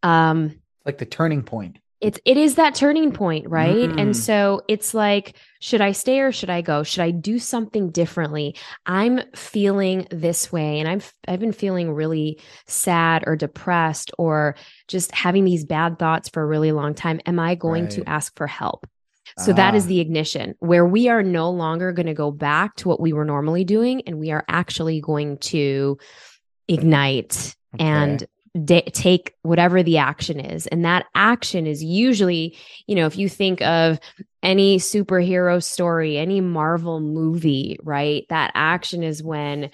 um 0.04 0.60
Like 0.86 0.98
the 0.98 1.06
turning 1.06 1.42
point. 1.42 1.78
It's 2.00 2.18
it 2.24 2.36
is 2.36 2.56
that 2.56 2.74
turning 2.74 3.12
point 3.12 3.48
right? 3.48 3.88
Mm. 3.90 4.00
and 4.00 4.16
so 4.16 4.60
it's 4.68 4.94
like 4.94 5.36
should 5.60 5.80
i 5.80 5.92
stay 5.92 6.20
or 6.20 6.32
should 6.32 6.50
i 6.50 6.60
go? 6.60 6.82
Should 6.82 7.02
i 7.02 7.10
do 7.10 7.38
something 7.38 7.90
differently? 7.90 8.56
I'm 8.84 9.20
feeling 9.34 10.06
this 10.10 10.52
way 10.52 10.80
and 10.80 10.88
i've 10.88 11.12
i've 11.28 11.40
been 11.40 11.52
feeling 11.52 11.92
really 11.92 12.38
sad 12.66 13.24
or 13.26 13.36
depressed 13.36 14.10
or 14.18 14.56
just 14.88 15.12
having 15.14 15.44
these 15.44 15.64
bad 15.64 15.98
thoughts 15.98 16.28
for 16.28 16.42
a 16.42 16.46
really 16.46 16.72
long 16.72 16.94
time. 16.94 17.20
Am 17.26 17.38
i 17.38 17.54
going 17.54 17.88
to 17.88 18.04
ask 18.08 18.36
for 18.36 18.46
help? 18.46 18.86
So 19.38 19.52
that 19.54 19.74
is 19.74 19.84
Ah. 19.84 19.88
the 19.88 20.00
ignition 20.00 20.54
where 20.60 20.86
we 20.86 21.08
are 21.08 21.22
no 21.22 21.50
longer 21.50 21.92
going 21.92 22.06
to 22.06 22.14
go 22.14 22.30
back 22.30 22.76
to 22.76 22.88
what 22.88 23.00
we 23.00 23.12
were 23.12 23.24
normally 23.24 23.64
doing 23.64 24.02
and 24.06 24.20
we 24.20 24.30
are 24.30 24.44
actually 24.48 25.00
going 25.00 25.38
to 25.38 25.98
ignite 26.68 27.56
and 27.78 28.24
da- 28.62 28.88
take 28.92 29.34
whatever 29.42 29.82
the 29.82 29.98
action 29.98 30.40
is. 30.40 30.66
And 30.66 30.84
that 30.84 31.06
action 31.14 31.66
is 31.66 31.82
usually, 31.82 32.56
you 32.86 32.94
know, 32.94 33.06
if 33.06 33.16
you 33.16 33.28
think 33.28 33.60
of 33.62 33.98
any 34.42 34.78
superhero 34.78 35.62
story, 35.62 36.18
any 36.18 36.40
Marvel 36.40 37.00
movie, 37.00 37.78
right? 37.82 38.24
That 38.28 38.52
action 38.54 39.02
is 39.02 39.22
when 39.22 39.70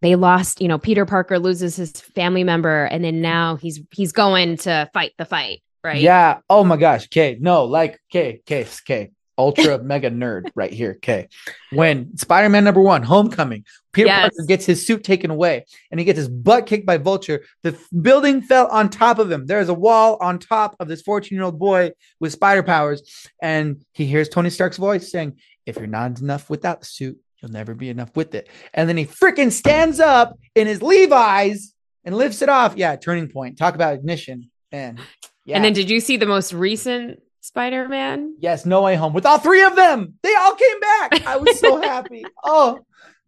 they 0.00 0.16
lost, 0.16 0.60
you 0.60 0.68
know, 0.68 0.78
Peter 0.78 1.06
Parker 1.06 1.38
loses 1.38 1.76
his 1.76 1.92
family 1.92 2.44
member 2.44 2.84
and 2.84 3.04
then 3.04 3.20
now 3.20 3.56
he's 3.56 3.80
he's 3.92 4.12
going 4.12 4.56
to 4.58 4.88
fight 4.92 5.12
the 5.18 5.24
fight, 5.24 5.62
right? 5.84 6.00
Yeah. 6.00 6.38
Oh 6.48 6.64
my 6.64 6.76
gosh. 6.76 7.06
Okay. 7.06 7.36
No, 7.40 7.64
like, 7.64 8.00
okay, 8.10 8.40
okay, 8.40 8.66
okay. 8.82 9.10
Ultra 9.38 9.78
mega 9.82 10.10
nerd 10.10 10.50
right 10.54 10.72
here. 10.72 10.92
Okay. 10.96 11.28
When 11.70 12.16
Spider 12.16 12.48
Man 12.48 12.64
number 12.64 12.80
one, 12.82 13.02
Homecoming, 13.02 13.64
Peter 13.92 14.06
Yes. 14.08 14.20
Parker 14.34 14.46
gets 14.46 14.66
his 14.66 14.86
suit 14.86 15.04
taken 15.04 15.30
away 15.30 15.64
and 15.90 15.98
he 15.98 16.04
gets 16.04 16.16
his 16.18 16.28
butt 16.28 16.66
kicked 16.66 16.86
by 16.86 16.98
Vulture. 16.98 17.42
The 17.62 17.70
f- 17.70 17.88
building 18.00 18.42
fell 18.42 18.66
on 18.68 18.88
top 18.90 19.18
of 19.18 19.30
him. 19.30 19.46
There 19.46 19.60
is 19.60 19.68
a 19.68 19.74
wall 19.74 20.16
on 20.20 20.38
top 20.38 20.76
of 20.80 20.88
this 20.88 21.02
14 21.02 21.34
year 21.36 21.44
old 21.44 21.58
boy 21.58 21.92
with 22.20 22.32
spider 22.32 22.62
powers. 22.62 23.28
And 23.40 23.84
he 23.92 24.06
hears 24.06 24.28
Tony 24.28 24.50
Stark's 24.50 24.76
voice 24.76 25.10
saying, 25.10 25.38
If 25.66 25.76
you're 25.76 25.86
not 25.86 26.20
enough 26.20 26.48
without 26.50 26.80
the 26.80 26.86
suit, 26.86 27.18
you'll 27.40 27.52
never 27.52 27.74
be 27.74 27.88
enough 27.88 28.14
with 28.16 28.34
it. 28.34 28.48
And 28.74 28.88
then 28.88 28.96
he 28.96 29.04
freaking 29.06 29.50
stands 29.52 30.00
up 30.00 30.38
in 30.54 30.66
his 30.66 30.82
Levi's 30.82 31.74
and 32.04 32.16
lifts 32.16 32.42
it 32.42 32.48
off. 32.48 32.76
Yeah. 32.76 32.96
Turning 32.96 33.28
point. 33.28 33.58
Talk 33.58 33.74
about 33.74 33.94
ignition. 33.94 34.50
Man. 34.72 34.98
Yeah. 35.44 35.56
And 35.56 35.64
then 35.64 35.72
did 35.72 35.90
you 35.90 36.00
see 36.00 36.16
the 36.16 36.26
most 36.26 36.52
recent 36.52 37.20
Spider-Man? 37.42 38.36
Yes, 38.38 38.64
No 38.64 38.82
Way 38.82 38.94
Home 38.94 39.12
with 39.12 39.26
all 39.26 39.38
three 39.38 39.62
of 39.64 39.74
them. 39.76 40.14
They 40.22 40.34
all 40.34 40.54
came 40.54 40.80
back. 40.80 41.26
I 41.26 41.36
was 41.36 41.58
so 41.58 41.80
happy. 41.82 42.24
Oh, 42.44 42.78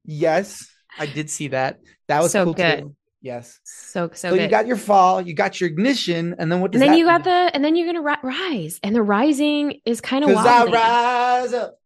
yes, 0.04 0.66
I 0.99 1.06
did 1.06 1.28
see 1.28 1.49
that. 1.49 1.80
That 2.06 2.23
was 2.23 2.33
So 2.33 2.44
cool 2.44 2.54
good. 2.54 2.80
too. 2.80 2.97
Yes. 3.21 3.59
So 3.64 4.09
so, 4.09 4.14
So, 4.14 4.35
good. 4.37 4.42
you 4.42 4.49
got 4.49 4.66
your 4.66 4.76
fall, 4.76 5.21
you 5.21 5.35
got 5.35 5.61
your 5.61 5.68
ignition, 5.68 6.37
and 6.38 6.52
then 6.52 6.61
what 6.61 6.71
does 6.71 6.80
and 6.80 6.88
then 6.88 6.92
that 6.92 6.99
you 6.99 7.06
got 7.06 7.25
the 7.25 7.50
and 7.54 7.64
then 7.64 7.75
you're 7.75 7.87
gonna 7.87 8.02
ri- 8.02 8.16
rise 8.23 8.78
and 8.83 8.94
the 8.94 9.02
rising 9.02 9.80
is 9.85 10.00
kind 10.00 10.25
of 10.25 10.30
Cause 10.30 10.47
I 10.47 10.64
rise 10.66 11.52
up, 11.54 11.78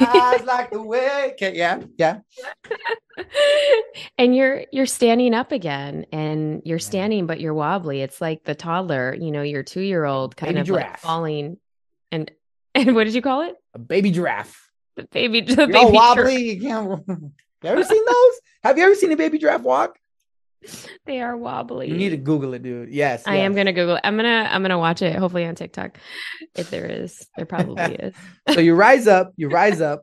rise 0.00 0.42
like 0.44 0.70
the 0.70 0.82
way. 0.82 1.32
Okay, 1.34 1.56
yeah, 1.56 1.82
yeah. 1.96 2.20
and 4.18 4.34
you're 4.34 4.64
you're 4.72 4.86
standing 4.86 5.34
up 5.34 5.52
again 5.52 6.06
and 6.10 6.62
you're 6.64 6.78
mm-hmm. 6.78 6.86
standing 6.86 7.26
but 7.26 7.40
you're 7.40 7.54
wobbly 7.54 8.00
it's 8.00 8.20
like 8.20 8.44
the 8.44 8.54
toddler 8.54 9.14
you 9.14 9.30
know 9.30 9.42
your 9.42 9.62
two-year-old 9.62 10.36
kind 10.36 10.54
Baby 10.54 10.70
of 10.70 10.76
like 10.76 10.98
falling 10.98 11.58
and 12.12 12.30
and 12.74 12.94
what 12.94 13.04
did 13.04 13.14
you 13.14 13.22
call 13.22 13.42
it 13.42 13.54
A 13.74 13.78
baby 13.78 14.10
giraffe. 14.10 14.56
the 14.96 15.04
baby 15.12 15.40
the 15.42 15.54
You're 15.54 15.66
baby 15.66 15.78
all 15.78 15.92
wobbly. 15.92 16.52
You 16.54 16.60
can't. 16.60 17.02
You 17.64 17.70
ever 17.70 17.82
seen 17.82 18.04
those? 18.04 18.40
Have 18.62 18.78
you 18.78 18.84
ever 18.84 18.94
seen 18.94 19.10
a 19.10 19.16
baby 19.16 19.36
giraffe 19.38 19.62
walk? 19.62 19.98
they 21.06 21.20
are 21.20 21.36
wobbly 21.36 21.88
You 21.88 21.96
need 21.96 22.10
to 22.10 22.16
Google 22.16 22.54
it, 22.54 22.62
dude. 22.62 22.88
Yes, 22.90 23.22
i 23.26 23.36
am 23.36 23.54
gonna 23.54 23.72
google 23.72 23.94
it. 23.96 24.00
i'm 24.04 24.16
gonna 24.16 24.48
i'm 24.50 24.60
gonna 24.62 24.78
watch 24.78 25.02
it 25.02 25.14
hopefully 25.16 25.44
on 25.44 25.54
tiktok 25.54 25.98
if 26.56 26.68
there 26.70 26.84
is 26.86 27.28
there 27.36 27.46
probably 27.46 27.94
is 27.94 28.14
So 28.52 28.58
you 28.60 28.74
rise 28.74 29.06
up, 29.06 29.32
you 29.36 29.48
rise 29.48 29.80
up. 29.80 30.02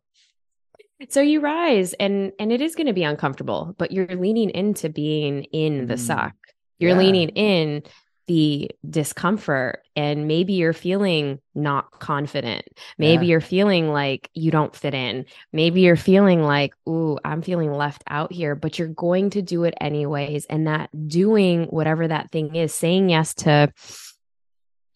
so 1.10 1.20
you 1.22 1.40
rise 1.42 1.94
and 1.94 2.32
and 2.40 2.52
it 2.54 2.62
is 2.62 2.74
going 2.76 2.88
to 2.88 2.94
be 2.94 3.04
uncomfortable 3.04 3.76
but 3.78 3.92
you're 3.92 4.08
leaning 4.16 4.50
into 4.50 4.88
being 4.90 5.44
in 5.46 5.88
the 5.88 5.96
Mm, 5.96 6.00
suck 6.00 6.34
you're 6.80 6.92
yeah. 6.92 6.98
leaning 6.98 7.30
in 7.30 7.84
the 8.28 8.72
discomfort 8.90 9.84
and 9.96 10.28
maybe 10.28 10.54
you're 10.54 10.74
feeling 10.74 11.40
not 11.54 11.92
confident 12.00 12.68
maybe 12.98 13.26
Yeah. 13.28 13.32
you're 13.32 13.42
feeling 13.42 13.90
like 13.90 14.30
you 14.34 14.52
don't 14.52 14.76
fit 14.76 14.94
in 14.94 15.26
maybe 15.54 15.82
you're 15.82 15.96
feeling 15.96 16.42
like 16.42 16.74
ooh 16.90 17.18
i'm 17.24 17.42
feeling 17.42 17.72
left 17.72 18.04
out 18.08 18.32
here 18.34 18.56
but 18.56 18.80
you're 18.80 18.88
going 18.88 19.30
to 19.30 19.42
do 19.42 19.64
it 19.64 19.74
anyways 19.80 20.46
and 20.46 20.68
that 20.68 20.90
doing 21.08 21.66
whatever 21.66 22.08
that 22.08 22.32
thing 22.32 22.56
is 22.56 22.74
saying 22.74 23.10
yes 23.10 23.34
to 23.34 23.72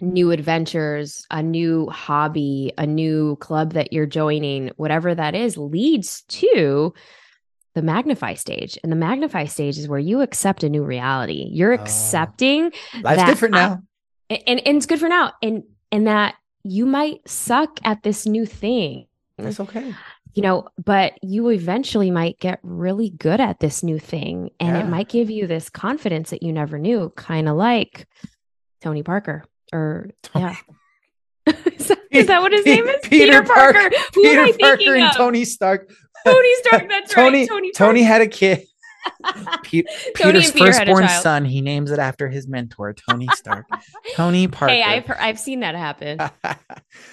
new 0.02 0.32
adventures, 0.32 1.26
a 1.30 1.44
new 1.44 1.90
hobby, 1.90 2.72
a 2.78 2.86
new 2.88 3.36
club 3.38 3.74
that 3.74 3.92
you're 3.92 4.06
joining, 4.06 4.70
whatever 4.78 5.14
that 5.14 5.36
is, 5.36 5.58
leads 5.58 6.22
to 6.30 6.94
the 7.76 7.82
magnify 7.82 8.34
stage. 8.34 8.78
And 8.84 8.92
the 8.92 8.96
magnify 8.96 9.46
stage 9.46 9.78
is 9.78 9.88
where 9.88 10.00
you 10.00 10.22
accept 10.22 10.64
a 10.64 10.70
new 10.70 10.84
reality. 10.84 11.48
You're 11.52 11.72
Oh. 11.74 11.82
accepting 11.82 12.72
Life's 13.02 13.22
That 13.22 13.26
different 13.28 13.54
now. 13.54 13.82
and, 14.30 14.42
and 14.48 14.60
and 14.68 14.78
it's 14.78 14.86
good 14.86 15.00
for 15.00 15.10
now. 15.10 15.34
And 15.42 15.64
and 15.92 16.08
that 16.08 16.36
you 16.64 16.86
might 16.86 17.28
suck 17.28 17.80
at 17.84 18.04
this 18.04 18.26
new 18.26 18.46
thing. 18.46 19.06
That's 19.38 19.60
okay. 19.60 19.94
You 20.36 20.44
know, 20.44 20.68
but 20.84 21.14
you 21.24 21.50
eventually 21.50 22.12
might 22.12 22.40
get 22.40 22.60
really 22.62 23.10
good 23.10 23.40
at 23.40 23.60
this 23.60 23.82
new 23.84 23.98
thing 23.98 24.52
and 24.60 24.76
Yeah. 24.76 24.84
it 24.84 24.88
might 24.90 25.10
give 25.10 25.30
you 25.30 25.48
this 25.48 25.70
confidence 25.70 26.30
that 26.30 26.44
you 26.44 26.54
never 26.54 26.78
knew, 26.78 27.12
kind 27.16 27.50
of 27.50 27.56
like 27.56 28.08
Tony 28.82 29.02
Parker 29.04 29.44
or 29.74 30.10
yeah. 30.36 30.56
is, 31.48 31.88
that, 31.88 31.98
is 32.12 32.28
that 32.28 32.42
what 32.42 32.52
his 32.52 32.66
name 32.66 32.88
is? 32.88 33.08
Peter 33.08 33.42
Parker- 33.42 33.90
Who 33.90 33.96
am 33.96 34.02
Peter 34.14 34.42
I 34.42 34.52
Parker 34.60 34.78
thinking 34.78 34.94
and 35.02 35.04
of? 35.12 35.16
Tony 35.16 35.46
Stark. 35.46 35.90
Tony 36.26 36.56
Stark. 36.56 36.90
That's 36.90 37.14
Tony, 37.14 37.40
right. 37.40 37.50
Tony. 37.50 37.72
Tony 37.72 38.02
had 38.04 38.22
a 38.22 38.28
kid. 38.28 38.66
Pe- 39.64 39.84
Peter's 40.14 40.52
Peter 40.52 40.74
firstborn 40.74 41.08
son. 41.08 41.46
He 41.46 41.62
names 41.62 41.92
it 41.92 42.00
after 42.00 42.28
his 42.28 42.48
mentor, 42.48 42.94
Tony 42.94 43.28
Stark. 43.34 43.66
Tony 44.16 44.48
Parker. 44.48 44.74
Hey, 44.74 44.84
I've 44.84 45.06
heard, 45.06 45.18
I've 45.20 45.40
seen 45.40 45.62
that 45.62 45.76
happen. 45.76 46.18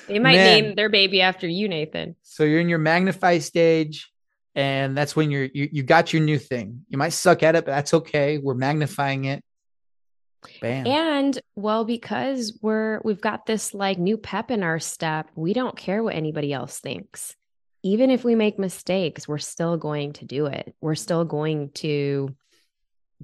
They 0.09 0.19
might 0.19 0.37
Man. 0.37 0.63
name 0.63 0.75
their 0.75 0.89
baby 0.89 1.21
after 1.21 1.47
you, 1.47 1.69
Nathan. 1.69 2.17
so 2.23 2.45
you're 2.45 2.61
in 2.61 2.69
your 2.69 2.79
magnify 2.79 3.39
stage, 3.39 4.13
and 4.55 4.97
that's 4.97 5.15
when 5.15 5.31
you're 5.31 5.45
you, 5.45 5.69
you 5.73 5.83
got 5.83 6.13
your 6.13 6.23
new 6.23 6.39
thing. 6.39 6.85
You 6.89 6.99
might 6.99 7.11
suck 7.11 7.43
at 7.43 7.55
it, 7.55 7.65
but 7.65 7.73
that's 7.73 7.95
okay. 7.95 8.39
We're 8.39 8.55
magnifying 8.55 9.27
it. 9.27 9.43
Bam. 10.61 10.87
And 10.87 11.41
well, 11.55 11.85
because 11.85 12.59
we're 12.63 13.01
we've 13.05 13.21
got 13.21 13.47
this 13.47 13.75
like 13.75 13.99
new 13.99 14.17
pep 14.17 14.51
in 14.51 14.63
our 14.63 14.79
step, 14.79 15.29
we 15.35 15.53
don't 15.53 15.77
care 15.77 16.03
what 16.03 16.15
anybody 16.15 16.53
else 16.53 16.79
thinks. 16.81 17.35
Even 17.87 18.11
if 18.11 18.25
we 18.25 18.35
make 18.35 18.59
mistakes, 18.59 19.29
we're 19.29 19.39
still 19.39 19.77
going 19.77 20.13
to 20.15 20.25
do 20.25 20.47
it. 20.47 20.75
We're 20.81 20.95
still 20.97 21.25
going 21.25 21.71
to 21.75 22.35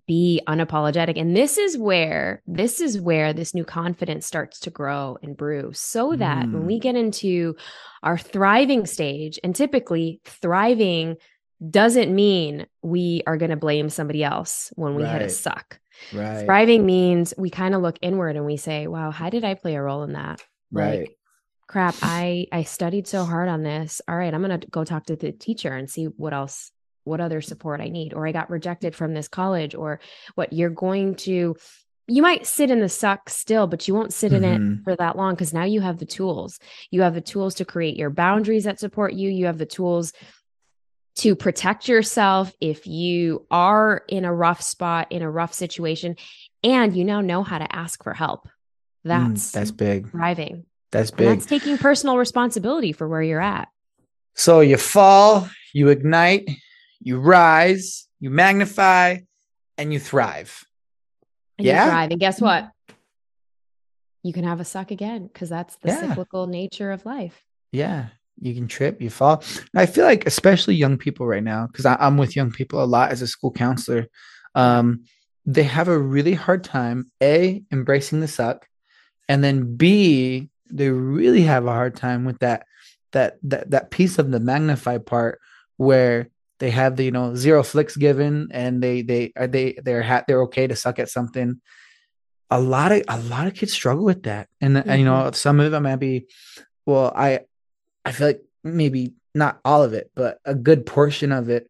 be 0.06 0.40
unapologetic. 0.48 1.20
And 1.20 1.36
this 1.36 1.58
is 1.58 1.76
where 1.76 2.42
this 2.46 2.80
is 2.80 2.98
where 3.00 3.32
this 3.32 3.54
new 3.54 3.64
confidence 3.64 4.24
starts 4.26 4.60
to 4.60 4.70
grow 4.70 5.18
and 5.22 5.36
brew 5.36 5.72
so 5.74 6.14
that 6.16 6.44
when 6.50 6.62
Mm. 6.62 6.66
we 6.66 6.78
get 6.78 6.96
into 6.96 7.56
our 8.02 8.16
thriving 8.16 8.86
stage, 8.86 9.38
and 9.44 9.54
typically 9.54 10.20
thriving 10.24 11.16
doesn't 11.68 12.12
mean 12.14 12.66
we 12.82 13.22
are 13.26 13.36
going 13.36 13.50
to 13.50 13.56
blame 13.56 13.88
somebody 13.88 14.24
else 14.24 14.72
when 14.76 14.94
we 14.94 15.04
hit 15.04 15.22
a 15.22 15.28
suck. 15.28 15.78
right. 16.12 16.44
Thriving 16.44 16.84
means 16.86 17.34
we 17.38 17.50
kind 17.50 17.74
of 17.74 17.82
look 17.82 17.98
inward 18.00 18.34
and 18.36 18.46
we 18.46 18.56
say, 18.56 18.86
wow, 18.88 19.10
how 19.10 19.28
did 19.30 19.44
I 19.44 19.54
play 19.54 19.74
a 19.76 19.82
role 19.82 20.02
in 20.04 20.12
that? 20.14 20.42
Right. 20.72 21.00
Like, 21.00 21.16
crap, 21.72 21.94
I 22.02 22.46
I 22.52 22.62
studied 22.64 23.06
so 23.08 23.24
hard 23.24 23.48
on 23.48 23.62
this. 23.62 24.00
All 24.06 24.16
right, 24.16 24.32
I'm 24.32 24.42
going 24.44 24.60
to 24.60 24.66
go 24.68 24.84
talk 24.84 25.06
to 25.06 25.16
the 25.16 25.32
teacher 25.32 25.72
and 25.72 25.88
see 25.90 26.04
what 26.04 26.32
else 26.34 26.70
what 27.04 27.20
other 27.20 27.40
support 27.40 27.80
I 27.80 27.88
need 27.88 28.14
or 28.14 28.26
I 28.28 28.32
got 28.32 28.50
rejected 28.50 28.94
from 28.94 29.12
this 29.14 29.26
college 29.26 29.74
or 29.74 29.98
what 30.36 30.52
you're 30.52 30.70
going 30.70 31.16
to 31.26 31.56
you 32.08 32.20
might 32.20 32.46
sit 32.46 32.70
in 32.70 32.80
the 32.80 32.88
suck 32.88 33.30
still, 33.30 33.66
but 33.68 33.86
you 33.88 33.94
won't 33.94 34.12
sit 34.12 34.32
in 34.32 34.44
it 34.44 34.60
Mhm. 34.60 34.84
for 34.84 34.94
that 34.96 35.16
long 35.16 35.34
because 35.34 35.54
now 35.54 35.64
you 35.64 35.80
have 35.80 35.98
the 35.98 36.04
tools. 36.04 36.58
You 36.90 37.02
have 37.02 37.14
the 37.14 37.20
tools 37.20 37.54
to 37.56 37.64
create 37.64 37.96
your 37.96 38.10
boundaries 38.10 38.64
that 38.64 38.80
support 38.80 39.14
you. 39.14 39.30
You 39.30 39.46
have 39.46 39.56
the 39.58 39.66
tools 39.66 40.12
to 41.16 41.36
protect 41.36 41.88
yourself 41.88 42.52
if 42.60 42.86
you 42.86 43.46
are 43.50 44.02
in 44.08 44.24
a 44.24 44.34
rough 44.34 44.62
spot, 44.62 45.06
in 45.10 45.22
a 45.22 45.30
rough 45.30 45.54
situation, 45.54 46.16
and 46.64 46.94
you 46.96 47.04
now 47.04 47.20
know 47.20 47.42
how 47.44 47.58
to 47.58 47.76
ask 47.76 48.02
for 48.02 48.14
help. 48.14 48.46
Mm, 48.46 48.50
That's 49.34 49.52
that's 49.52 49.70
big. 49.70 50.10
thriving. 50.10 50.64
That's 50.92 51.10
And 51.10 51.18
big. 51.18 51.28
that's 51.28 51.46
taking 51.46 51.78
personal 51.78 52.18
responsibility 52.18 52.92
for 52.92 53.08
where 53.08 53.22
you're 53.22 53.40
at. 53.40 53.68
So 54.34 54.60
you 54.60 54.76
fall, 54.76 55.48
you 55.74 55.88
ignite, 55.88 56.48
you 57.00 57.18
rise, 57.18 58.06
you 58.20 58.30
magnify, 58.30 59.18
and 59.76 59.92
you 59.92 59.98
thrive. 59.98 60.64
And 61.58 61.66
Yeah. 61.66 61.84
you 61.84 61.90
thrive. 61.90 62.10
And 62.12 62.20
guess 62.20 62.40
what? 62.40 62.70
You 64.22 64.32
can 64.32 64.44
have 64.44 64.60
a 64.60 64.64
suck 64.64 64.90
again 64.90 65.26
because 65.26 65.48
that's 65.48 65.76
the 65.76 65.88
Yeah. 65.88 66.00
cyclical 66.08 66.46
nature 66.46 66.92
of 66.92 67.04
life. 67.04 67.42
Yeah, 67.72 68.08
you 68.40 68.54
can 68.54 68.68
trip, 68.68 69.02
you 69.02 69.10
fall. 69.10 69.42
I 69.74 69.86
feel 69.86 70.04
like, 70.04 70.26
especially 70.26 70.74
young 70.76 70.96
people 70.98 71.26
right 71.26 71.42
now, 71.42 71.66
because 71.66 71.86
I'm 71.86 72.18
with 72.18 72.36
young 72.36 72.52
people 72.52 72.82
a 72.82 72.86
lot 72.86 73.10
as 73.10 73.22
a 73.22 73.26
school 73.26 73.50
counselor, 73.50 74.06
um, 74.54 75.04
they 75.44 75.64
have 75.64 75.88
a 75.88 75.98
really 75.98 76.34
hard 76.34 76.62
time 76.62 77.10
a 77.22 77.62
embracing 77.72 78.20
the 78.20 78.28
suck, 78.28 78.68
and 79.28 79.42
then 79.42 79.76
b 79.76 80.50
they 80.72 80.88
really 80.90 81.42
have 81.42 81.66
a 81.66 81.72
hard 81.72 81.96
time 81.96 82.24
with 82.24 82.38
that 82.40 82.66
that 83.12 83.38
that 83.42 83.70
that 83.70 83.90
piece 83.90 84.18
of 84.18 84.30
the 84.30 84.40
magnify 84.40 84.98
part 84.98 85.40
where 85.76 86.28
they 86.58 86.70
have 86.70 86.96
the 86.96 87.04
you 87.04 87.10
know 87.10 87.34
zero 87.34 87.62
flicks 87.62 87.96
given 87.96 88.48
and 88.52 88.82
they 88.82 89.02
they 89.02 89.32
are 89.36 89.46
they 89.46 89.78
they're 89.82 90.02
ha- 90.02 90.24
they're 90.26 90.42
okay 90.42 90.66
to 90.66 90.76
suck 90.76 90.98
at 90.98 91.10
something 91.10 91.60
a 92.50 92.60
lot 92.60 92.92
of 92.92 93.02
a 93.08 93.18
lot 93.18 93.46
of 93.46 93.54
kids 93.54 93.72
struggle 93.72 94.04
with 94.04 94.24
that 94.24 94.48
and, 94.60 94.76
mm-hmm. 94.76 94.88
and 94.88 95.00
you 95.00 95.04
know 95.04 95.24
mm-hmm. 95.24 95.34
some 95.34 95.58
of 95.58 95.70
them 95.70 95.82
might 95.84 95.96
be 95.96 96.26
well 96.86 97.12
i 97.16 97.40
i 98.04 98.12
feel 98.12 98.28
like 98.28 98.42
maybe 98.62 99.14
not 99.34 99.58
all 99.64 99.82
of 99.82 99.92
it 99.92 100.10
but 100.14 100.38
a 100.44 100.54
good 100.54 100.86
portion 100.86 101.32
of 101.32 101.48
it 101.48 101.68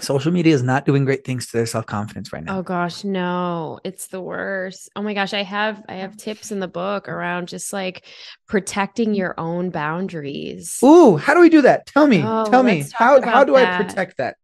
social 0.00 0.32
media 0.32 0.54
is 0.54 0.62
not 0.62 0.86
doing 0.86 1.04
great 1.04 1.24
things 1.24 1.46
to 1.46 1.56
their 1.56 1.66
self-confidence 1.66 2.32
right 2.32 2.42
now. 2.42 2.58
Oh 2.58 2.62
gosh, 2.62 3.04
no. 3.04 3.78
It's 3.84 4.06
the 4.06 4.20
worst. 4.20 4.88
Oh 4.96 5.02
my 5.02 5.14
gosh, 5.14 5.34
I 5.34 5.42
have 5.42 5.84
I 5.88 5.94
have 5.94 6.16
tips 6.16 6.50
in 6.50 6.60
the 6.60 6.68
book 6.68 7.08
around 7.08 7.48
just 7.48 7.72
like 7.72 8.06
protecting 8.48 9.10
mm. 9.10 9.16
your 9.16 9.38
own 9.38 9.70
boundaries. 9.70 10.78
Ooh, 10.82 11.16
how 11.16 11.34
do 11.34 11.40
we 11.40 11.50
do 11.50 11.62
that? 11.62 11.86
Tell 11.86 12.06
me. 12.06 12.22
Oh, 12.24 12.48
tell 12.50 12.62
me. 12.62 12.84
How 12.92 13.20
how 13.20 13.44
do 13.44 13.52
that. 13.52 13.80
I 13.80 13.84
protect 13.84 14.16
that? 14.16 14.36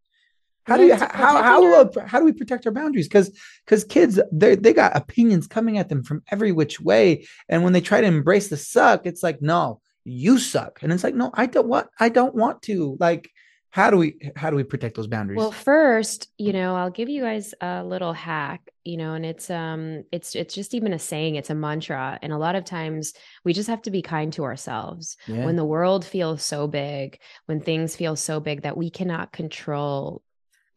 How 0.65 0.77
do 0.77 0.85
you 0.85 0.95
how 0.97 1.09
how 1.09 1.43
how, 1.43 1.91
how 2.07 2.19
do 2.19 2.27
we 2.27 2.33
protect 2.33 2.67
our 2.67 2.73
boundaries? 2.73 3.09
Because 3.09 3.35
because 3.65 3.85
kids 3.85 4.21
they 4.31 4.55
they 4.55 4.75
got 4.75 4.95
opinions 4.95 5.47
coming 5.47 5.79
at 5.79 5.89
them 5.89 6.03
from 6.03 6.23
every 6.31 6.53
which 6.53 6.79
way, 6.79 7.27
and 7.49 7.65
when 7.65 7.73
they 7.73 7.81
try 7.81 8.03
to 8.03 8.07
embrace 8.07 8.49
the 8.49 8.59
suck, 8.59 9.07
it's 9.07 9.23
like 9.23 9.41
no, 9.41 9.81
you 10.05 10.39
suck, 10.39 10.81
and 10.83 10.93
it's 10.93 11.05
like 11.05 11.15
no, 11.15 11.31
I 11.33 11.47
don't 11.47 11.69
want 11.69 11.89
I 11.99 12.11
don't 12.11 12.35
want 12.35 12.61
to 12.63 12.99
like 13.01 13.31
how 13.71 13.91
do 13.91 13.97
we 13.97 14.17
how 14.35 14.51
do 14.51 14.57
we 14.57 14.65
protect 14.65 14.97
those 14.97 15.07
boundaries 15.07 15.37
well 15.37 15.53
first 15.53 16.29
you 16.39 16.53
know 16.53 16.75
i'll 16.75 16.91
give 16.91 17.09
you 17.09 17.23
guys 17.23 17.55
a 17.61 17.85
little 17.85 18.13
hack 18.13 18.71
you 18.85 18.97
know 18.97 19.15
and 19.15 19.27
it's 19.27 19.51
um 19.51 20.05
it's 20.11 20.35
it's 20.35 20.55
just 20.55 20.75
even 20.75 20.93
a 20.93 20.99
saying 20.99 21.35
it's 21.35 21.51
a 21.51 21.55
mantra 21.55 22.19
and 22.23 22.33
a 22.33 22.39
lot 22.39 22.55
of 22.55 22.65
times 22.65 23.13
we 23.45 23.53
just 23.53 23.69
have 23.69 23.83
to 23.83 23.91
be 23.91 24.01
kind 24.01 24.33
to 24.33 24.45
ourselves 24.45 25.17
yeah. 25.27 25.45
when 25.45 25.57
the 25.57 25.65
world 25.65 26.05
feels 26.05 26.43
so 26.43 26.67
big 26.67 27.19
when 27.47 27.61
things 27.61 27.95
feel 27.95 28.17
so 28.17 28.41
big 28.41 28.63
that 28.63 28.77
we 28.77 28.91
cannot 28.91 29.33
control 29.33 30.23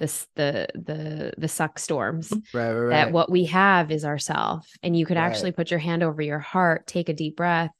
this 0.01 0.27
the 0.35 0.67
the 0.73 1.31
the 1.37 1.47
suck 1.47 1.77
storms 1.77 2.33
right, 2.53 2.73
right, 2.73 2.73
right. 2.73 2.89
that 2.89 3.11
what 3.11 3.31
we 3.31 3.45
have 3.45 3.91
is 3.91 4.03
ourself 4.03 4.67
and 4.81 4.97
you 4.97 5.05
could 5.05 5.15
actually 5.15 5.51
put 5.51 5.69
your 5.69 5.79
hand 5.79 6.01
over 6.01 6.23
your 6.23 6.39
heart 6.39 6.87
take 6.87 7.07
a 7.07 7.13
deep 7.13 7.37
breath 7.37 7.71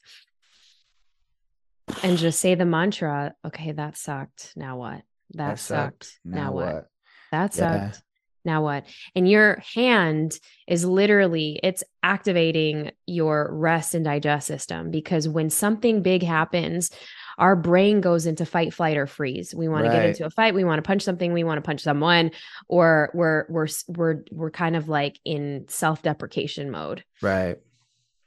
and 2.03 2.17
just 2.17 2.39
say 2.39 2.55
the 2.55 2.65
mantra 2.65 3.33
okay 3.45 3.71
that 3.71 3.97
sucked 3.97 4.53
now 4.55 4.77
what 4.77 5.03
that, 5.33 5.49
that 5.49 5.59
sucked. 5.59 6.03
sucked. 6.05 6.19
Now, 6.25 6.37
now 6.37 6.51
what? 6.51 6.73
what? 6.73 6.87
That 7.31 7.53
sucked. 7.53 7.95
Yeah. 7.95 7.99
Now 8.43 8.63
what? 8.63 8.85
And 9.15 9.29
your 9.29 9.61
hand 9.73 10.39
is 10.67 10.83
literally 10.83 11.59
it's 11.61 11.83
activating 12.01 12.91
your 13.05 13.49
rest 13.51 13.93
and 13.93 14.03
digest 14.03 14.47
system 14.47 14.89
because 14.89 15.29
when 15.29 15.51
something 15.51 16.01
big 16.01 16.23
happens, 16.23 16.89
our 17.37 17.55
brain 17.55 18.01
goes 18.01 18.25
into 18.25 18.45
fight, 18.45 18.73
flight, 18.73 18.97
or 18.97 19.05
freeze. 19.05 19.53
We 19.53 19.67
want 19.67 19.83
right. 19.83 19.91
to 19.91 19.95
get 19.95 20.05
into 20.07 20.25
a 20.25 20.31
fight. 20.31 20.55
We 20.55 20.63
want 20.63 20.79
to 20.79 20.87
punch 20.87 21.03
something. 21.03 21.33
We 21.33 21.43
want 21.43 21.59
to 21.59 21.61
punch 21.67 21.81
someone, 21.81 22.31
or 22.67 23.11
we're 23.13 23.45
we're 23.47 23.67
we're 23.87 24.23
we're 24.31 24.51
kind 24.51 24.75
of 24.75 24.89
like 24.89 25.19
in 25.23 25.65
self 25.69 26.01
deprecation 26.01 26.71
mode. 26.71 27.03
Right 27.21 27.57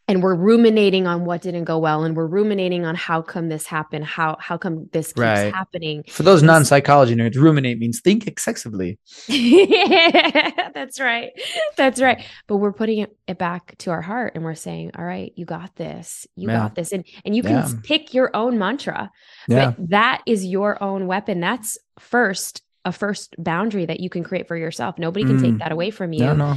and 0.06 0.22
we're 0.22 0.34
ruminating 0.34 1.06
on 1.06 1.24
what 1.24 1.42
didn't 1.42 1.64
go 1.64 1.78
well 1.78 2.04
and 2.04 2.16
we're 2.16 2.26
ruminating 2.26 2.84
on 2.84 2.94
how 2.94 3.22
come 3.22 3.48
this 3.48 3.66
happened 3.66 4.04
how 4.04 4.36
how 4.38 4.56
come 4.56 4.88
this 4.92 5.08
keeps 5.08 5.18
right. 5.20 5.54
happening 5.54 6.02
for 6.08 6.22
those 6.22 6.42
non-psychology 6.42 7.14
nerds 7.14 7.36
ruminate 7.36 7.78
means 7.78 8.00
think 8.00 8.26
excessively 8.26 8.98
yeah, 9.28 10.50
that's 10.74 11.00
right 11.00 11.32
that's 11.76 12.00
right 12.00 12.24
but 12.46 12.56
we're 12.56 12.72
putting 12.72 12.98
it, 13.00 13.38
back 13.38 13.76
to 13.78 13.90
our 13.90 14.02
heart 14.02 14.32
and 14.34 14.44
we're 14.44 14.54
saying 14.54 14.90
all 14.96 15.04
right 15.04 15.32
you 15.36 15.44
got 15.44 15.74
this 15.76 16.26
you 16.36 16.48
yeah. 16.48 16.58
got 16.58 16.74
this 16.74 16.92
and 16.92 17.04
and 17.24 17.34
you 17.34 17.42
can 17.42 17.52
yeah. 17.52 17.68
pick 17.82 18.14
your 18.14 18.30
own 18.34 18.58
mantra 18.58 19.10
yeah. 19.48 19.70
but 19.70 19.88
that 19.90 20.22
is 20.26 20.44
your 20.44 20.80
own 20.82 21.06
weapon 21.06 21.40
that's 21.40 21.78
first 21.98 22.62
a 22.84 22.92
first 22.92 23.34
boundary 23.38 23.86
that 23.86 23.98
you 23.98 24.10
can 24.10 24.22
create 24.22 24.46
for 24.46 24.56
yourself 24.56 24.98
nobody 24.98 25.24
can 25.24 25.38
mm. 25.38 25.42
take 25.42 25.58
that 25.58 25.72
away 25.72 25.90
from 25.90 26.12
you 26.12 26.26
no, 26.26 26.34
no. 26.34 26.54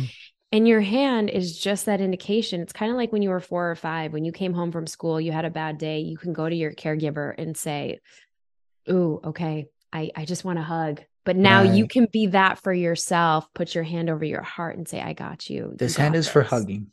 And 0.52 0.68
your 0.68 0.80
hand 0.80 1.30
is 1.30 1.58
just 1.60 1.88
that 1.88 2.00
indication. 2.00 2.62
It's 2.62 2.72
kind 2.72 2.90
of 2.90 2.98
like 2.98 3.12
when 3.12 3.22
you 3.22 3.30
were 3.30 3.42
four 3.42 3.70
or 3.70 3.76
five, 3.76 4.14
when 4.14 4.24
you 4.24 4.32
came 4.32 4.54
home 4.54 4.72
from 4.72 4.88
school, 4.88 5.20
you 5.20 5.32
had 5.32 5.44
a 5.44 5.50
bad 5.50 5.78
day, 5.78 6.00
you 6.00 6.18
can 6.18 6.32
go 6.32 6.48
to 6.48 6.56
your 6.56 6.72
caregiver 6.72 7.34
and 7.38 7.58
say, 7.58 8.00
Ooh, 8.90 9.20
okay, 9.24 9.68
I, 9.92 10.12
I 10.16 10.26
just 10.26 10.46
want 10.46 10.60
a 10.60 10.64
hug. 10.64 11.02
But 11.26 11.36
now 11.36 11.64
right. 11.64 11.74
you 11.74 11.88
can 11.90 12.08
be 12.12 12.28
that 12.28 12.60
for 12.60 12.72
yourself. 12.72 13.54
Put 13.54 13.76
your 13.76 13.84
hand 13.84 14.10
over 14.10 14.24
your 14.24 14.42
heart 14.42 14.78
and 14.78 14.88
say, 14.88 15.02
I 15.02 15.12
got 15.12 15.50
you. 15.50 15.74
This 15.76 15.98
you 15.98 16.04
hand 16.04 16.16
is 16.16 16.26
this. 16.26 16.32
for 16.32 16.42
hugging. 16.42 16.88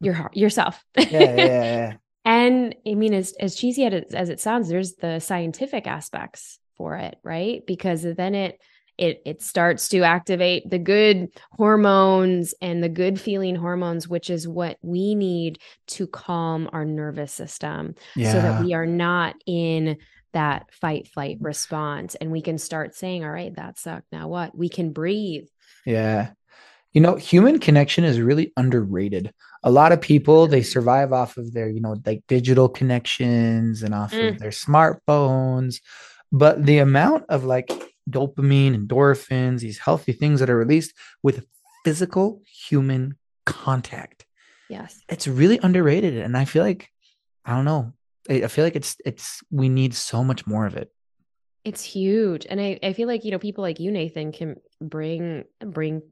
Your 0.00 0.14
heart, 0.14 0.36
yourself. 0.36 0.84
yeah, 0.96 1.06
yeah, 1.10 1.34
yeah. 1.34 1.92
and 2.24 2.76
I 2.86 2.94
mean, 2.94 3.14
as, 3.14 3.34
as 3.40 3.56
cheesy 3.56 3.84
as 3.84 4.28
it 4.28 4.38
sounds, 4.38 4.68
there's 4.68 4.94
the 4.94 5.18
scientific 5.18 5.88
aspects 5.88 6.60
for 6.76 6.94
it, 6.96 7.18
right? 7.24 7.66
Because 7.66 8.02
then 8.02 8.36
it, 8.36 8.60
it 8.98 9.22
it 9.24 9.42
starts 9.42 9.88
to 9.88 10.02
activate 10.02 10.68
the 10.68 10.78
good 10.78 11.28
hormones 11.52 12.54
and 12.60 12.82
the 12.82 12.88
good 12.88 13.20
feeling 13.20 13.54
hormones 13.54 14.08
which 14.08 14.30
is 14.30 14.48
what 14.48 14.78
we 14.82 15.14
need 15.14 15.58
to 15.86 16.06
calm 16.06 16.68
our 16.72 16.84
nervous 16.84 17.32
system 17.32 17.94
yeah. 18.14 18.32
so 18.32 18.40
that 18.40 18.62
we 18.62 18.74
are 18.74 18.86
not 18.86 19.34
in 19.46 19.96
that 20.36 20.70
fight 20.70 21.08
flight 21.08 21.38
response. 21.40 22.14
And 22.14 22.30
we 22.30 22.42
can 22.42 22.58
start 22.58 22.94
saying 22.94 23.24
all 23.24 23.30
right 23.30 23.56
that 23.56 23.78
sucked. 23.78 24.12
Now 24.12 24.28
what? 24.28 24.56
We 24.56 24.68
can 24.68 24.92
breathe. 24.92 25.46
Yeah. 25.86 26.32
You 26.92 27.00
know 27.00 27.16
human 27.16 27.58
connection 27.58 28.04
is 28.04 28.20
really 28.20 28.52
underrated. 28.54 29.32
A 29.64 29.70
lot 29.70 29.92
of 29.92 30.00
people 30.02 30.46
they 30.46 30.62
survive 30.62 31.10
off 31.10 31.38
of 31.38 31.54
their 31.54 31.70
you 31.70 31.80
know 31.80 31.96
like 32.04 32.22
digital 32.28 32.68
connections 32.68 33.82
and 33.82 33.94
off 33.94 34.12
mm. 34.12 34.28
of 34.28 34.38
their 34.38 34.50
smartphones 34.50 35.80
but 36.32 36.64
the 36.66 36.78
amount 36.78 37.24
of 37.28 37.44
like 37.44 37.70
dopamine, 38.08 38.74
endorphins, 38.76 39.60
these 39.60 39.78
healthy 39.78 40.12
things 40.12 40.40
that 40.40 40.50
are 40.50 40.56
released 40.56 40.94
with 41.22 41.46
physical 41.84 42.42
human 42.68 43.16
contact. 43.44 44.26
Yes. 44.68 45.00
It's 45.08 45.28
really 45.28 45.58
underrated. 45.62 46.16
And 46.16 46.36
I 46.36 46.44
feel 46.44 46.62
like, 46.62 46.88
I 47.44 47.54
don't 47.54 47.64
know, 47.64 47.92
I, 48.28 48.46
feel 48.48 48.64
like 48.64 48.76
it's, 48.76 48.96
it's, 49.04 49.40
we 49.50 49.68
need 49.68 49.94
so 49.94 50.24
much 50.24 50.46
more 50.46 50.66
of 50.66 50.76
it. 50.76 50.90
It's 51.64 51.82
huge. 51.82 52.46
And 52.48 52.60
I, 52.60 52.78
I 52.82 52.92
feel 52.92 53.08
like, 53.08 53.24
you 53.24 53.30
know, 53.30 53.38
people 53.38 53.62
like 53.62 53.80
you, 53.80 53.90
Nathan, 53.90 54.32
can 54.32 54.56
bring, 54.80 55.44
bring 55.60 56.02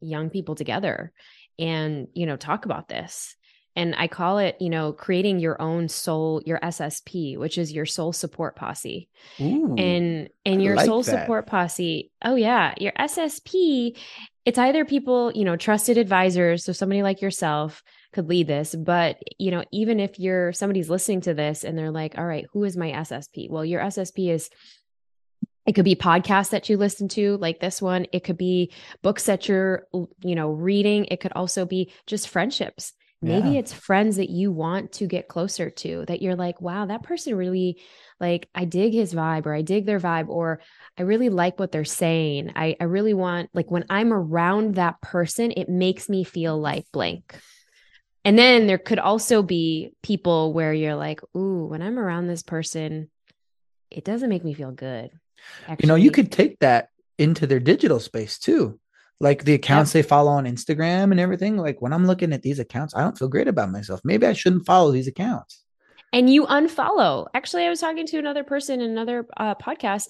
young 0.00 0.30
people 0.30 0.54
together 0.54 1.12
and, 1.58 2.08
you 2.14 2.26
know, 2.26 2.36
talk 2.36 2.64
about 2.64 2.88
this 2.88 3.36
and 3.76 3.94
I 3.96 4.08
call 4.08 4.38
it, 4.38 4.56
you 4.60 4.68
know, 4.68 4.92
creating 4.92 5.38
your 5.38 5.60
own 5.60 5.88
soul, 5.88 6.42
your 6.44 6.58
SSP, 6.58 7.38
which 7.38 7.56
is 7.56 7.72
your 7.72 7.86
soul 7.86 8.12
support 8.12 8.56
posse. 8.56 9.08
Ooh, 9.40 9.74
and 9.78 10.28
and 10.44 10.62
your 10.62 10.76
like 10.76 10.86
soul 10.86 11.02
that. 11.02 11.20
support 11.20 11.46
posse, 11.46 12.10
oh 12.24 12.34
yeah, 12.34 12.74
your 12.78 12.92
SSP, 12.92 13.96
it's 14.44 14.58
either 14.58 14.84
people, 14.84 15.30
you 15.32 15.44
know, 15.44 15.56
trusted 15.56 15.98
advisors, 15.98 16.64
so 16.64 16.72
somebody 16.72 17.02
like 17.02 17.22
yourself 17.22 17.82
could 18.12 18.28
lead 18.28 18.48
this, 18.48 18.74
but 18.74 19.18
you 19.38 19.50
know, 19.50 19.64
even 19.72 20.00
if 20.00 20.18
you're 20.18 20.52
somebody's 20.52 20.90
listening 20.90 21.20
to 21.22 21.34
this 21.34 21.62
and 21.62 21.78
they're 21.78 21.92
like, 21.92 22.18
"All 22.18 22.26
right, 22.26 22.46
who 22.52 22.64
is 22.64 22.76
my 22.76 22.90
SSP?" 22.90 23.48
Well, 23.48 23.64
your 23.64 23.80
SSP 23.82 24.30
is 24.30 24.50
it 25.66 25.74
could 25.74 25.84
be 25.84 25.94
podcasts 25.94 26.50
that 26.50 26.68
you 26.68 26.76
listen 26.76 27.06
to 27.06 27.36
like 27.36 27.60
this 27.60 27.80
one 27.80 28.06
it 28.12 28.24
could 28.24 28.38
be 28.38 28.72
books 29.02 29.26
that 29.26 29.46
you're 29.46 29.86
you 29.92 30.34
know 30.34 30.50
reading 30.50 31.04
it 31.04 31.20
could 31.20 31.32
also 31.36 31.64
be 31.64 31.92
just 32.06 32.28
friendships 32.28 32.92
Maybe 33.22 33.50
yeah. 33.50 33.58
it's 33.58 33.72
friends 33.72 34.16
that 34.16 34.30
you 34.30 34.50
want 34.50 34.92
to 34.92 35.06
get 35.06 35.28
closer 35.28 35.68
to 35.68 36.04
that 36.06 36.22
you're 36.22 36.36
like, 36.36 36.62
wow, 36.62 36.86
that 36.86 37.02
person 37.02 37.34
really 37.34 37.78
like 38.18 38.48
I 38.54 38.64
dig 38.64 38.94
his 38.94 39.12
vibe 39.12 39.44
or 39.44 39.54
I 39.54 39.60
dig 39.60 39.84
their 39.84 40.00
vibe 40.00 40.28
or 40.28 40.60
I 40.98 41.02
really 41.02 41.28
like 41.28 41.58
what 41.58 41.70
they're 41.70 41.84
saying. 41.84 42.52
I, 42.56 42.76
I 42.80 42.84
really 42.84 43.12
want 43.12 43.50
like 43.52 43.70
when 43.70 43.84
I'm 43.90 44.14
around 44.14 44.76
that 44.76 45.02
person, 45.02 45.52
it 45.54 45.68
makes 45.68 46.08
me 46.08 46.24
feel 46.24 46.58
like 46.58 46.86
blank. 46.92 47.38
And 48.24 48.38
then 48.38 48.66
there 48.66 48.78
could 48.78 48.98
also 48.98 49.42
be 49.42 49.92
people 50.02 50.54
where 50.54 50.72
you're 50.72 50.96
like, 50.96 51.20
ooh, 51.36 51.66
when 51.66 51.82
I'm 51.82 51.98
around 51.98 52.26
this 52.26 52.42
person, 52.42 53.10
it 53.90 54.04
doesn't 54.04 54.30
make 54.30 54.44
me 54.44 54.54
feel 54.54 54.72
good. 54.72 55.10
Actually, 55.68 55.84
you 55.84 55.88
know, 55.88 55.94
you 55.96 56.10
could 56.10 56.32
take 56.32 56.58
that 56.60 56.88
into 57.18 57.46
their 57.46 57.60
digital 57.60 58.00
space 58.00 58.38
too 58.38 58.79
like 59.20 59.44
the 59.44 59.54
accounts 59.54 59.92
they 59.92 60.02
follow 60.02 60.32
on 60.32 60.44
Instagram 60.44 61.10
and 61.10 61.20
everything. 61.20 61.56
Like 61.56 61.80
when 61.82 61.92
I'm 61.92 62.06
looking 62.06 62.32
at 62.32 62.42
these 62.42 62.58
accounts, 62.58 62.94
I 62.94 63.02
don't 63.02 63.18
feel 63.18 63.28
great 63.28 63.48
about 63.48 63.70
myself. 63.70 64.00
Maybe 64.02 64.26
I 64.26 64.32
shouldn't 64.32 64.66
follow 64.66 64.90
these 64.90 65.08
accounts. 65.08 65.62
And 66.12 66.32
you 66.32 66.46
unfollow. 66.46 67.26
Actually, 67.34 67.64
I 67.64 67.68
was 67.68 67.80
talking 67.80 68.06
to 68.06 68.18
another 68.18 68.42
person 68.42 68.80
in 68.80 68.90
another 68.90 69.26
uh, 69.36 69.54
podcast, 69.54 70.08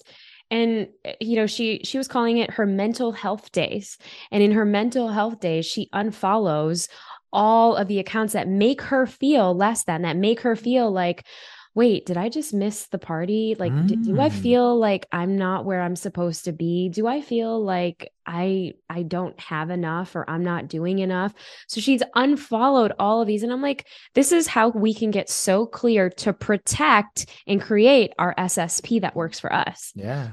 and 0.49 0.87
eh, 1.05 1.13
you 1.19 1.35
know 1.35 1.45
she 1.45 1.81
she 1.83 1.99
was 1.99 2.07
calling 2.07 2.37
it 2.37 2.51
her 2.51 2.65
mental 2.65 3.11
health 3.11 3.51
days. 3.51 3.99
And 4.31 4.41
in 4.41 4.51
her 4.53 4.65
mental 4.65 5.09
health 5.09 5.39
days, 5.39 5.65
she 5.65 5.89
unfollows 5.93 6.87
all 7.33 7.75
of 7.75 7.87
the 7.87 7.99
accounts 7.99 8.33
that 8.33 8.47
make 8.47 8.81
her 8.81 9.05
feel 9.05 9.53
less 9.53 9.83
than, 9.83 10.01
that 10.01 10.17
make 10.17 10.41
her 10.41 10.55
feel 10.55 10.91
like, 10.91 11.25
wait, 11.73 12.05
did 12.05 12.17
I 12.17 12.27
just 12.27 12.53
miss 12.53 12.87
the 12.87 12.97
party? 12.97 13.55
Like, 13.57 13.71
d- 13.87 13.95
do 13.95 14.19
I 14.19 14.29
Mm. 14.29 14.33
feel 14.33 14.77
like 14.77 15.07
I'm 15.11 15.37
not 15.37 15.63
where 15.63 15.81
I'm 15.81 15.95
supposed 15.95 16.43
to 16.45 16.51
be? 16.51 16.89
Do 16.89 17.07
I 17.07 17.21
feel 17.21 17.63
like 17.63 18.11
I 18.25 18.73
I 18.89 19.03
don't 19.03 19.39
have 19.39 19.69
enough 19.69 20.15
or 20.15 20.29
I'm 20.29 20.43
not 20.43 20.67
doing 20.67 20.99
enough? 20.99 21.33
So 21.67 21.79
she's 21.79 22.03
unfollowed 22.15 22.91
all 22.99 23.21
of 23.21 23.27
these. 23.27 23.41
And 23.43 23.53
I'm 23.53 23.61
like, 23.61 23.87
this 24.15 24.31
is 24.33 24.47
how 24.47 24.67
we 24.69 24.93
can 24.93 25.11
get 25.11 25.29
so 25.29 25.65
clear 25.65 26.09
to 26.09 26.33
protect 26.33 27.27
and 27.47 27.61
create 27.61 28.11
our 28.19 28.35
SSP 28.37 28.99
that 29.01 29.15
works 29.15 29.39
for 29.39 29.51
us. 29.53 29.91
Yeah. 29.95 30.31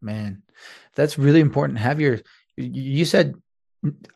Man, 0.00 0.42
that's 0.94 1.18
really 1.18 1.40
important. 1.40 1.78
Have 1.80 2.00
your 2.00 2.20
you 2.56 3.04
said 3.04 3.34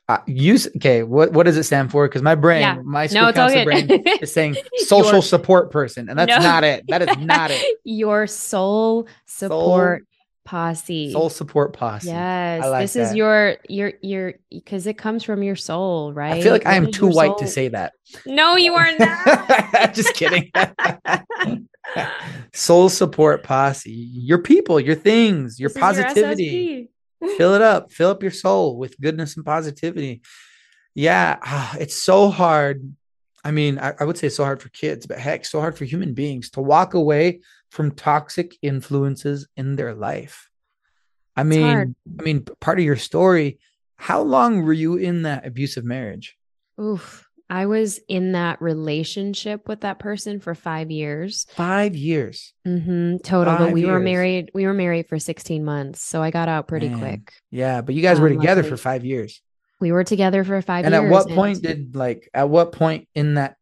uh, 0.08 0.18
use 0.26 0.66
okay, 0.76 1.02
what 1.02 1.32
what 1.32 1.44
does 1.44 1.56
it 1.56 1.64
stand 1.64 1.90
for? 1.90 2.08
Because 2.08 2.22
my 2.22 2.34
brain, 2.34 2.62
Yeah. 2.62 2.78
my 2.84 3.06
school 3.06 3.22
No, 3.22 3.32
counselor 3.32 3.64
brain 3.64 3.88
is 4.22 4.32
saying 4.32 4.56
social 4.86 5.12
Your- 5.14 5.22
support 5.22 5.70
person, 5.70 6.08
and 6.08 6.18
that's 6.18 6.28
No. 6.30 6.38
not 6.38 6.64
it. 6.64 6.84
That 6.88 7.02
is 7.02 7.16
not 7.18 7.50
it. 7.50 7.78
Your 7.84 8.26
soul 8.26 9.06
support 9.26 10.04
posse. 10.44 11.12
Soul 11.12 11.28
support 11.30 11.72
posse. 11.74 12.08
Yes, 12.08 12.64
like 12.66 12.82
this 12.82 12.96
is 12.96 13.14
your 13.14 13.56
your 13.68 13.92
your 14.02 14.34
because 14.50 14.86
it 14.86 14.98
comes 14.98 15.22
from 15.22 15.42
your 15.42 15.54
soul, 15.56 16.12
right? 16.12 16.32
I 16.32 16.42
feel 16.42 16.52
like 16.52 16.66
I 16.66 16.74
am 16.74 16.90
too 16.90 17.08
white 17.08 17.38
to 17.38 17.46
say 17.46 17.68
that. 17.68 17.92
No, 18.26 18.56
you 18.56 18.74
are 18.74 18.90
not. 18.98 19.94
Just 19.94 20.14
kidding. 20.14 20.50
Soul 22.52 22.88
support 22.88 23.42
posse. 23.44 23.90
Your 23.90 24.38
people, 24.38 24.80
your 24.80 24.94
things, 24.94 25.58
your 25.60 25.70
This 25.70 25.78
positivity. 25.78 26.88
Fill 27.36 27.54
it 27.54 27.62
up. 27.62 27.92
Fill 27.92 28.10
up 28.10 28.22
your 28.22 28.32
soul 28.32 28.76
with 28.76 29.00
goodness 29.00 29.36
and 29.36 29.44
positivity. 29.44 30.22
Yeah 30.94 31.38
ah, 31.42 31.76
it's 31.78 32.02
so 32.02 32.30
hard. 32.30 32.94
I 33.44 33.50
mean 33.50 33.78
I, 33.78 33.94
I 33.98 34.04
would 34.04 34.18
say 34.18 34.28
so 34.28 34.44
hard 34.44 34.60
for 34.60 34.68
kids 34.70 35.06
but 35.06 35.18
heck 35.18 35.44
so 35.44 35.60
hard 35.60 35.76
for 35.76 35.84
human 35.84 36.14
beings 36.14 36.50
to 36.50 36.60
walk 36.60 36.94
away 36.94 37.40
from 37.70 37.92
toxic 37.92 38.56
influences 38.62 39.46
in 39.56 39.76
their 39.76 39.94
life. 39.94 40.48
I 41.36 41.44
mean 41.44 41.62
hard. 41.62 41.94
i 42.18 42.22
mean 42.22 42.44
part 42.60 42.78
of 42.78 42.84
your 42.84 42.96
story 42.96 43.58
how 44.00 44.22
long 44.22 44.62
were 44.62 44.72
you 44.72 44.96
in 44.96 45.22
that 45.22 45.46
abusive 45.46 45.84
marriage? 45.84 46.38
Oof. 46.80 47.28
I 47.50 47.66
was 47.66 47.98
in 48.08 48.32
that 48.32 48.62
relationship 48.62 49.66
with 49.68 49.80
that 49.80 49.98
person 49.98 50.38
for 50.40 50.54
five 50.54 50.90
years. 50.90 51.46
five 51.56 51.94
years 51.96 52.52
Mm 52.66 52.84
hmm 52.84 53.16
total, 53.24 53.54
but 53.56 53.64
Five 53.66 53.72
we 53.72 53.84
were 53.86 53.98
married. 54.00 54.50
We 54.54 54.66
were 54.66 54.74
married 54.74 55.08
for 55.08 55.18
16 55.18 55.64
months, 55.64 56.00
so 56.00 56.22
I 56.22 56.30
got 56.30 56.48
out 56.48 56.68
pretty 56.68 56.88
Man. 56.88 56.98
quick. 56.98 57.32
yeah 57.50 57.80
but 57.80 57.94
you 57.94 58.02
guys 58.02 58.20
were 58.20 58.28
Um, 58.28 58.36
together 58.38 58.62
luckily. 58.62 58.70
for 58.70 58.76
five 58.82 59.04
years 59.04 59.42
We 59.80 59.92
were 59.92 60.04
together 60.04 60.44
for 60.44 60.60
five 60.62 60.84
and 60.84 60.92
years. 60.94 61.02
And 61.04 61.06
at 61.06 61.10
what 61.12 61.28
point 61.34 61.62
did 61.62 61.96
like 61.96 62.28
at 62.34 62.48
what 62.48 62.72
point 62.72 63.08
in 63.14 63.34
that 63.34 63.56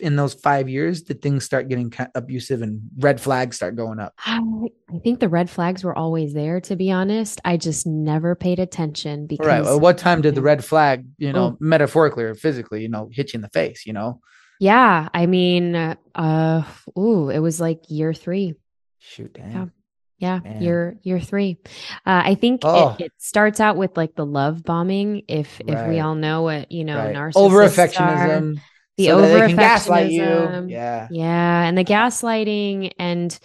in 0.00 0.16
those 0.16 0.34
five 0.34 0.68
years 0.68 1.02
did 1.02 1.22
things 1.22 1.44
start 1.44 1.68
getting 1.68 1.92
abusive 2.14 2.60
and 2.62 2.82
red 2.98 3.20
flags 3.20 3.56
start 3.56 3.76
going 3.76 3.98
up 3.98 4.12
I 4.26 4.98
think 5.02 5.20
the 5.20 5.28
red 5.28 5.50
flags 5.50 5.82
were 5.82 5.96
always 5.96 6.32
there, 6.32 6.60
to 6.62 6.76
be 6.76 6.90
honest. 6.92 7.40
I 7.44 7.56
just 7.56 7.86
never 7.86 8.34
paid 8.34 8.58
attention 8.60 9.26
because 9.26 9.46
right 9.46 9.64
at 9.64 9.80
what 9.80 9.98
time 9.98 10.20
did 10.22 10.34
the 10.34 10.42
red 10.42 10.64
flag 10.64 11.06
you 11.18 11.32
know 11.32 11.44
Oh. 11.46 11.56
metaphorically 11.60 12.24
or 12.24 12.34
physically 12.34 12.82
you 12.82 12.88
know 12.88 13.08
hit 13.12 13.32
you 13.32 13.38
in 13.38 13.42
the 13.42 13.48
face 13.48 13.84
you 13.86 13.92
know 13.92 14.20
Yeah, 14.60 15.08
I 15.12 15.26
mean, 15.26 15.74
uh, 15.74 16.64
ooh, 16.98 17.28
it 17.30 17.40
was 17.40 17.60
like 17.60 17.80
year 17.90 18.14
three. 18.14 18.54
shoot 18.98 19.32
damn. 19.34 19.50
Yeah. 19.52 19.66
Yeah, 20.18 20.38
Man. 20.40 20.62
year 20.62 20.96
year 21.02 21.20
three. 21.20 21.58
Uh, 22.06 22.22
I 22.24 22.36
think 22.36 22.62
Oh. 22.64 22.96
it, 22.98 23.04
it 23.06 23.12
starts 23.18 23.60
out 23.60 23.76
with 23.76 23.98
like 23.98 24.14
the 24.14 24.24
love 24.24 24.62
bombing. 24.64 25.22
If 25.28 25.60
if 25.60 25.88
we 25.88 26.00
all 26.00 26.14
know 26.14 26.40
what 26.42 26.72
you 26.72 26.84
know, 26.84 26.96
right. 26.96 27.14
narcissists 27.14 27.36
over 27.36 27.58
affectionism 27.68 28.58
The 28.96 29.06
so 29.06 29.20
that 29.20 29.50
gaslight 29.56 30.10
you 30.10 30.22
over-affectionism. 30.24 30.70
yeah 30.70 31.08
Yeah, 31.10 31.62
and 31.64 31.76
the 31.76 31.84
gaslighting 31.84 32.92
and 32.98 33.38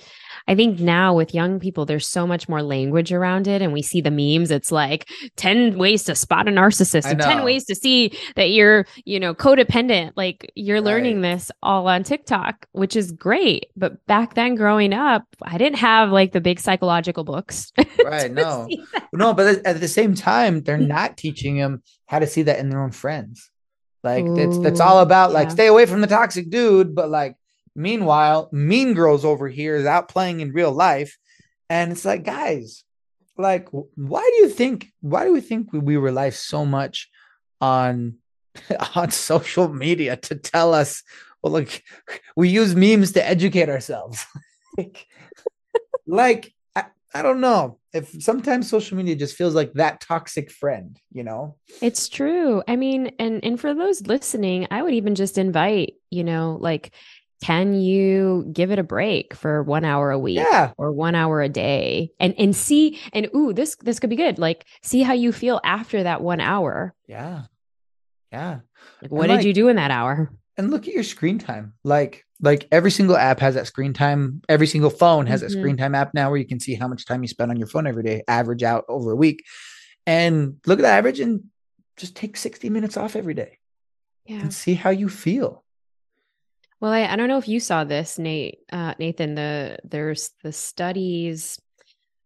I 0.48 0.56
think 0.56 0.80
now 0.80 1.14
with 1.14 1.36
young 1.36 1.60
people, 1.60 1.86
there's 1.86 2.08
so 2.08 2.26
much 2.26 2.50
more 2.50 2.64
language 2.64 3.14
around 3.14 3.48
it, 3.48 3.62
and 3.62 3.72
we 3.72 3.84
see 3.84 4.02
the 4.02 4.10
memes. 4.10 4.50
It's 4.50 4.72
like 4.72 5.08
ten 5.38 5.78
ways 5.78 6.04
to 6.06 6.16
spot 6.16 6.48
a 6.48 6.52
narcissist, 6.52 7.06
and 7.06 7.20
ten 7.22 7.44
ways 7.44 7.64
to 7.66 7.76
see 7.76 8.18
that 8.36 8.50
you're, 8.50 8.88
you 9.06 9.20
know, 9.20 9.36
codependent. 9.36 10.14
Like 10.16 10.52
you're 10.56 10.82
learning 10.82 11.22
Right. 11.22 11.34
this 11.36 11.52
all 11.62 11.88
on 11.88 12.02
TikTok, 12.04 12.66
which 12.72 12.96
is 12.96 13.12
great. 13.12 13.68
But 13.78 14.04
back 14.08 14.34
then, 14.34 14.56
growing 14.56 14.94
up, 14.94 15.24
I 15.44 15.60
didn't 15.60 15.78
have 15.78 16.10
like 16.10 16.32
the 16.32 16.42
big 16.42 16.60
psychological 16.60 17.24
books. 17.24 17.72
right 18.04 18.32
no 18.32 18.68
no 19.14 19.34
but 19.34 19.64
at 19.66 19.80
the 19.80 19.88
same 19.88 20.16
time 20.16 20.62
they're 20.62 20.78
not 20.98 21.18
teaching 21.18 21.58
them 21.58 21.84
how 22.08 22.18
to 22.18 22.26
see 22.26 22.42
that 22.42 22.58
in 22.58 22.70
their 22.70 22.82
own 22.82 22.92
friends 22.92 23.52
like 24.04 24.26
it's 24.26 24.58
that's 24.60 24.80
all 24.80 25.00
about 25.00 25.32
like 25.32 25.48
yeah. 25.48 25.54
stay 25.54 25.68
away 25.68 25.86
from 25.86 26.02
the 26.02 26.08
toxic 26.08 26.50
dude 26.50 26.96
but 26.96 27.10
like 27.10 27.36
meanwhile 27.76 28.50
mean 28.52 28.94
girls 28.94 29.24
over 29.24 29.48
here 29.48 29.76
is 29.76 29.86
out 29.86 30.10
playing 30.10 30.40
in 30.40 30.52
real 30.52 30.72
life 30.72 31.18
and 31.70 31.92
it's 31.92 32.06
like 32.06 32.24
guys 32.24 32.84
like 33.38 33.70
why 33.72 34.22
do 34.22 34.36
you 34.38 34.50
think 34.50 34.92
why 35.02 35.24
do 35.24 35.32
we 35.32 35.42
think 35.42 35.72
we, 35.72 35.80
we 35.80 35.98
rely 35.98 36.30
so 36.30 36.66
much 36.66 37.10
on 37.60 38.16
on 38.96 39.12
social 39.12 39.70
media 39.70 40.16
to 40.18 40.36
tell 40.36 40.74
us 40.74 41.04
well 41.42 41.54
like 41.54 41.84
we 42.36 42.50
use 42.50 42.76
memes 42.76 43.14
to 43.14 43.26
educate 43.28 43.70
ourselves 43.70 44.26
like, 44.78 45.08
like 46.06 46.54
I, 47.14 47.22
don't 47.22 47.42
know. 47.42 47.80
If 47.94 48.22
sometimes 48.22 48.70
social 48.70 48.98
media 48.98 49.16
just 49.16 49.36
feels 49.36 49.56
like 49.56 49.74
that 49.74 50.02
toxic 50.02 50.52
friend 50.52 50.98
you 51.12 51.24
know? 51.24 51.56
It's 51.82 52.08
true. 52.10 52.64
I 52.68 52.76
mean, 52.76 53.12
and 53.20 53.44
and 53.44 53.60
for 53.60 53.74
those 53.74 54.02
listening, 54.08 54.68
I 54.72 54.82
would 54.82 54.94
even 54.94 55.16
just 55.16 55.38
invite, 55.38 55.96
you 56.10 56.24
know, 56.24 56.58
like, 56.60 56.92
can 57.44 57.74
you 57.74 58.48
give 58.54 58.72
it 58.72 58.80
a 58.80 58.84
break 58.84 59.34
for 59.34 59.64
one 59.64 59.84
hour 59.84 60.12
a 60.12 60.20
week? 60.20 60.38
yeah. 60.38 60.72
or 60.78 60.92
one 60.92 61.16
hour 61.16 61.42
a 61.42 61.50
day? 61.50 62.12
And 62.20 62.34
and 62.38 62.56
see 62.56 63.00
and 63.14 63.28
ooh 63.36 63.54
this 63.54 63.76
this 63.78 64.00
could 64.00 64.10
be 64.10 64.16
good. 64.16 64.40
Like 64.40 64.66
see 64.82 65.02
how 65.02 65.14
you 65.14 65.32
feel 65.32 65.60
after 65.64 66.04
that 66.04 66.22
one 66.22 66.40
hour. 66.40 66.94
Yeah. 67.08 67.44
Yeah. 68.32 68.60
Like, 69.02 69.12
what 69.12 69.30
And, 69.30 69.40
did 69.40 69.46
you 69.46 69.54
do 69.54 69.68
in 69.68 69.76
that 69.76 69.92
hour 69.92 70.32
and 70.58 70.70
look 70.72 70.88
at 70.88 70.94
your 70.94 71.04
screen 71.04 71.40
time. 71.40 71.74
Like 71.84 72.26
like 72.44 72.68
every 72.72 72.90
single 72.92 73.16
app 73.16 73.40
has 73.40 73.54
that 73.56 73.68
screen 73.68 73.94
time. 73.94 74.42
Every 74.50 74.66
single 74.68 74.90
phone 74.90 75.28
has 75.28 75.42
Mhm. 75.44 75.46
a 75.46 75.50
screen 75.52 75.78
time 75.78 75.94
app 75.96 76.14
now 76.14 76.30
where 76.30 76.40
you 76.40 76.48
can 76.48 76.60
see 76.60 76.74
how 76.74 76.88
much 76.88 77.06
time 77.06 77.22
you 77.22 77.28
spend 77.28 77.52
on 77.52 77.58
your 77.58 77.68
phone 77.68 77.86
every 77.86 78.04
day 78.04 78.24
average 78.28 78.64
out 78.64 78.84
over 78.90 79.12
a 79.12 79.16
week. 79.16 79.44
And 80.08 80.58
look 80.66 80.80
at 80.80 80.82
the 80.82 80.88
average 80.88 81.20
and 81.20 81.44
just 81.98 82.16
take 82.16 82.36
60 82.36 82.70
minutes 82.72 82.98
off 82.98 83.16
every 83.16 83.36
day 83.36 83.60
yeah. 84.26 84.42
and 84.42 84.52
see 84.54 84.74
how 84.74 84.90
you 84.90 85.08
feel. 85.08 85.64
Well 86.80 86.92
I, 86.92 87.06
I 87.06 87.16
don't 87.16 87.28
know 87.28 87.38
if 87.38 87.48
you 87.48 87.60
saw 87.60 87.84
this 87.84 88.18
nate 88.18 88.60
uh 88.72 88.96
nathan 88.98 89.36
the 89.36 89.78
there's 89.84 90.32
the 90.44 90.52
studies 90.52 91.60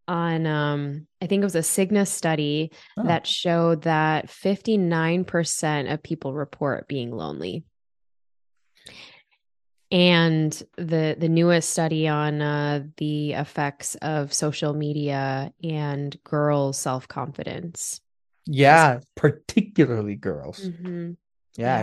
on 0.08 0.46
um 0.48 1.08
i 1.22 1.26
think 1.28 1.42
it 1.42 1.46
was 1.46 1.56
a 1.56 1.60
cigna 1.60 2.08
study 2.08 2.72
Oh. 2.98 3.04
that 3.08 3.28
showed 3.28 3.82
that 3.82 4.28
59% 4.30 5.92
of 5.92 6.02
people 6.04 6.34
report 6.34 6.88
being 6.88 7.12
lonely 7.12 7.66
and 9.92 10.52
the 10.78 11.16
the 11.18 11.30
newest 11.30 11.70
study 11.70 12.08
on 12.08 12.42
uh, 12.42 12.84
the 12.98 13.34
effects 13.34 13.96
of 14.02 14.34
social 14.34 14.74
media 14.74 15.54
and 15.64 16.18
girls' 16.24 16.78
self 16.78 17.08
confidence. 17.08 18.02
yeah 18.46 19.00
particularly 19.16 20.16
girls 20.16 20.60
Mm-hmm. 20.60 21.12
yeah. 21.58 21.80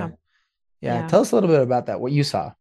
Yeah. 0.81 1.03
yeah 1.03 1.07
tell 1.09 1.21
us 1.23 1.33
a 1.33 1.35
little 1.37 1.51
bit 1.51 1.63
about 1.63 1.87
that 1.87 2.01
what 2.01 2.13
you 2.13 2.25
saw 2.25 2.53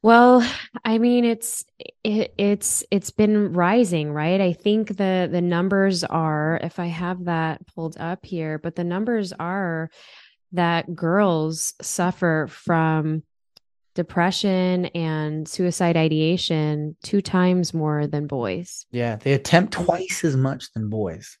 Well, 0.00 0.46
I 0.84 0.98
mean, 0.98 1.24
it's 1.24 1.64
it, 2.04 2.32
it's 2.38 2.84
it's 2.90 3.10
been 3.10 3.52
rising, 3.52 4.12
right? 4.12 4.40
I 4.40 4.52
think 4.52 4.96
the 4.96 5.28
the 5.30 5.40
numbers 5.42 6.04
are, 6.04 6.60
if 6.62 6.78
I 6.78 6.86
have 6.86 7.24
that 7.24 7.66
pulled 7.74 7.96
up 7.98 8.24
here, 8.24 8.58
but 8.58 8.76
the 8.76 8.84
numbers 8.84 9.32
are 9.40 9.90
that 10.52 10.94
girls 10.94 11.74
suffer 11.82 12.46
from 12.48 13.22
depression 13.98 14.86
and 14.94 15.48
suicide 15.48 15.96
ideation 15.96 16.94
two 17.02 17.20
times 17.20 17.74
more 17.74 18.06
than 18.06 18.28
boys. 18.28 18.86
yeah 18.92 19.16
they 19.16 19.32
attempt 19.32 19.72
twice 19.72 20.22
as 20.24 20.36
much 20.36 20.72
than 20.72 20.88
boys 20.88 21.36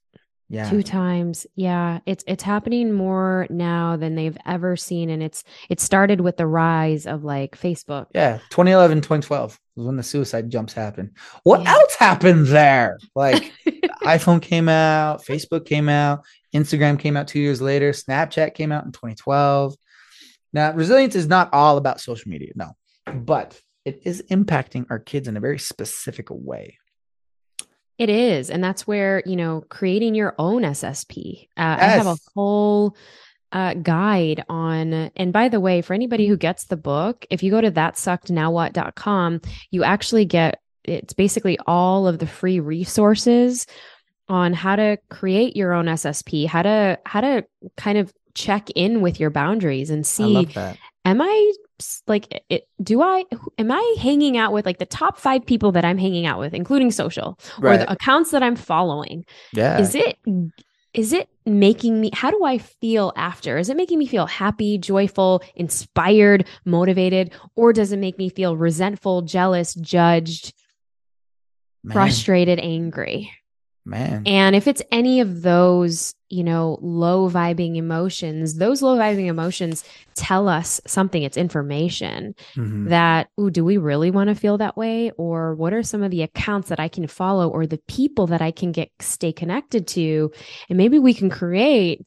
yeah 0.50 0.70
Two 0.70 0.82
times. 0.82 1.46
Yeah. 1.56 1.98
It's 2.06 2.24
it's 2.26 2.42
happening 2.42 2.90
more 2.90 3.46
now 3.50 3.96
than 3.98 4.14
they've 4.14 4.38
ever 4.46 4.76
seen. 4.76 5.10
And 5.10 5.22
it's 5.22 5.44
it 5.68 5.78
started 5.78 6.22
with 6.22 6.38
the 6.38 6.46
rise 6.46 7.06
of 7.06 7.22
like 7.22 7.52
Facebook. 7.60 8.06
Yeah, 8.14 8.38
2011, 8.48 9.02
2012 9.02 9.60
was 9.76 9.86
when 9.86 9.96
the 9.96 10.02
suicide 10.02 10.48
jumps 10.48 10.72
happened. 10.72 11.10
What 11.42 11.60
Yeah. 11.64 11.72
else 11.74 11.94
happened 11.96 12.46
there? 12.46 12.96
Like 13.14 13.52
iPhone 14.04 14.40
came 14.40 14.70
out, 14.70 15.22
Facebook 15.22 15.66
came 15.66 15.90
out, 15.90 16.24
Instagram 16.54 16.98
came 16.98 17.14
out 17.18 17.28
two 17.28 17.40
years 17.40 17.60
later, 17.60 17.92
Snapchat 17.92 18.54
came 18.54 18.72
out 18.72 18.86
in 18.86 18.92
2012. 18.92 19.74
Now, 20.52 20.72
resilience 20.72 21.14
is 21.14 21.26
not 21.26 21.52
all 21.52 21.76
about 21.76 22.00
social 22.00 22.30
media, 22.30 22.52
no, 22.54 22.76
but 23.12 23.60
it 23.84 24.02
is 24.04 24.22
impacting 24.30 24.86
our 24.90 24.98
kids 24.98 25.28
in 25.28 25.36
a 25.36 25.40
very 25.40 25.58
specific 25.58 26.28
way. 26.30 26.78
It 27.98 28.10
is. 28.10 28.48
And 28.48 28.62
that's 28.62 28.86
where, 28.86 29.22
you 29.26 29.34
know, 29.34 29.64
creating 29.68 30.14
your 30.14 30.34
own 30.38 30.62
SSP. 30.62 31.48
Uh, 31.56 31.76
I 31.80 31.88
have 31.88 32.06
a 32.06 32.10
Yes. 32.10 32.28
whole 32.34 32.96
uh, 33.50 33.74
guide 33.74 34.44
on, 34.48 34.92
and 34.92 35.32
by 35.32 35.48
the 35.48 35.58
way, 35.58 35.82
for 35.82 35.94
anybody 35.94 36.28
who 36.28 36.36
gets 36.36 36.66
the 36.66 36.76
book, 36.76 37.26
if 37.30 37.42
you 37.42 37.50
go 37.50 37.60
to 37.60 37.70
thatsuckednowwhat.com, 37.70 39.40
you 39.70 39.84
actually 39.84 40.26
get 40.26 40.60
it's 40.84 41.12
basically 41.12 41.58
all 41.66 42.06
of 42.06 42.18
the 42.18 42.26
free 42.26 42.60
resources 42.60 43.66
on 44.28 44.52
how 44.52 44.76
to 44.76 44.98
create 45.10 45.56
your 45.56 45.72
own 45.72 45.86
SSP, 45.86 46.46
how 46.46 46.62
to 46.62 46.98
how 47.04 47.20
to 47.20 47.44
kind 47.76 47.98
of 47.98 48.12
check 48.38 48.70
in 48.76 49.00
with 49.00 49.18
your 49.18 49.30
boundaries 49.30 49.90
and 49.90 50.06
see 50.06 50.48
am 51.04 51.20
I 51.20 51.52
like 52.06 52.42
it, 52.48 52.68
do 52.82 53.02
I 53.02 53.24
am 53.58 53.72
I 53.72 53.96
hanging 53.98 54.36
out 54.36 54.52
with 54.52 54.64
like 54.64 54.78
the 54.78 54.86
top 54.86 55.18
5 55.18 55.44
people 55.44 55.72
that 55.72 55.84
I'm 55.84 55.98
hanging 55.98 56.24
out 56.24 56.38
with 56.38 56.54
including 56.54 56.90
social 56.90 57.38
right. 57.58 57.74
or 57.74 57.78
the 57.78 57.92
accounts 57.92 58.30
that 58.30 58.42
I'm 58.42 58.56
following? 58.56 59.24
Yeah. 59.52 59.78
Is 59.80 59.94
it 59.94 60.18
is 60.94 61.12
it 61.12 61.28
making 61.44 62.00
me 62.00 62.10
how 62.12 62.30
do 62.30 62.44
I 62.44 62.58
feel 62.58 63.12
after? 63.16 63.58
Is 63.58 63.68
it 63.68 63.76
making 63.76 63.98
me 63.98 64.06
feel 64.06 64.26
happy, 64.26 64.78
joyful, 64.78 65.42
inspired, 65.56 66.46
motivated 66.64 67.32
or 67.56 67.72
does 67.72 67.90
it 67.90 67.98
make 67.98 68.18
me 68.18 68.28
feel 68.28 68.56
resentful, 68.56 69.22
jealous, 69.22 69.74
judged, 69.74 70.54
Man. 71.82 71.92
frustrated, 71.92 72.60
angry? 72.60 73.32
Man. 73.88 74.22
And 74.26 74.54
if 74.54 74.68
it's 74.68 74.82
any 74.92 75.20
of 75.20 75.40
those, 75.40 76.14
you 76.28 76.44
know, 76.44 76.78
low 76.82 77.30
vibing 77.30 77.76
emotions, 77.76 78.56
those 78.56 78.82
low 78.82 78.98
vibing 78.98 79.28
emotions 79.28 79.82
tell 80.14 80.46
us 80.46 80.78
something. 80.86 81.22
It's 81.22 81.38
information 81.38 82.34
mm-hmm. 82.54 82.88
that, 82.88 83.30
ooh, 83.40 83.48
do 83.48 83.64
we 83.64 83.78
really 83.78 84.10
want 84.10 84.28
to 84.28 84.34
feel 84.34 84.58
that 84.58 84.76
way? 84.76 85.10
Or 85.12 85.54
what 85.54 85.72
are 85.72 85.82
some 85.82 86.02
of 86.02 86.10
the 86.10 86.22
accounts 86.22 86.68
that 86.68 86.78
I 86.78 86.88
can 86.88 87.06
follow 87.06 87.48
or 87.48 87.66
the 87.66 87.80
people 87.88 88.26
that 88.26 88.42
I 88.42 88.50
can 88.50 88.72
get 88.72 88.90
stay 89.00 89.32
connected 89.32 89.86
to? 89.88 90.32
And 90.68 90.76
maybe 90.76 90.98
we 90.98 91.14
can 91.14 91.30
create 91.30 92.06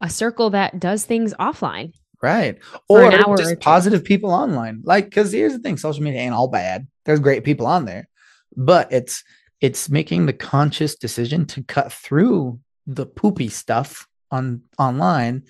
a 0.00 0.08
circle 0.08 0.50
that 0.50 0.78
does 0.78 1.04
things 1.04 1.34
offline. 1.34 1.94
Right. 2.22 2.58
Or 2.88 3.10
just 3.10 3.52
or 3.52 3.56
positive 3.56 4.04
people 4.04 4.30
online. 4.30 4.82
Like, 4.84 5.06
because 5.06 5.32
here's 5.32 5.52
the 5.52 5.58
thing 5.58 5.78
social 5.78 6.04
media 6.04 6.20
ain't 6.20 6.34
all 6.34 6.46
bad. 6.46 6.86
There's 7.04 7.18
great 7.18 7.42
people 7.42 7.66
on 7.66 7.86
there, 7.86 8.08
but 8.56 8.92
it's, 8.92 9.24
it's 9.62 9.88
making 9.88 10.26
the 10.26 10.32
conscious 10.32 10.96
decision 10.96 11.46
to 11.46 11.62
cut 11.62 11.92
through 11.92 12.58
the 12.86 13.06
poopy 13.06 13.48
stuff 13.48 14.08
on 14.30 14.62
online 14.76 15.44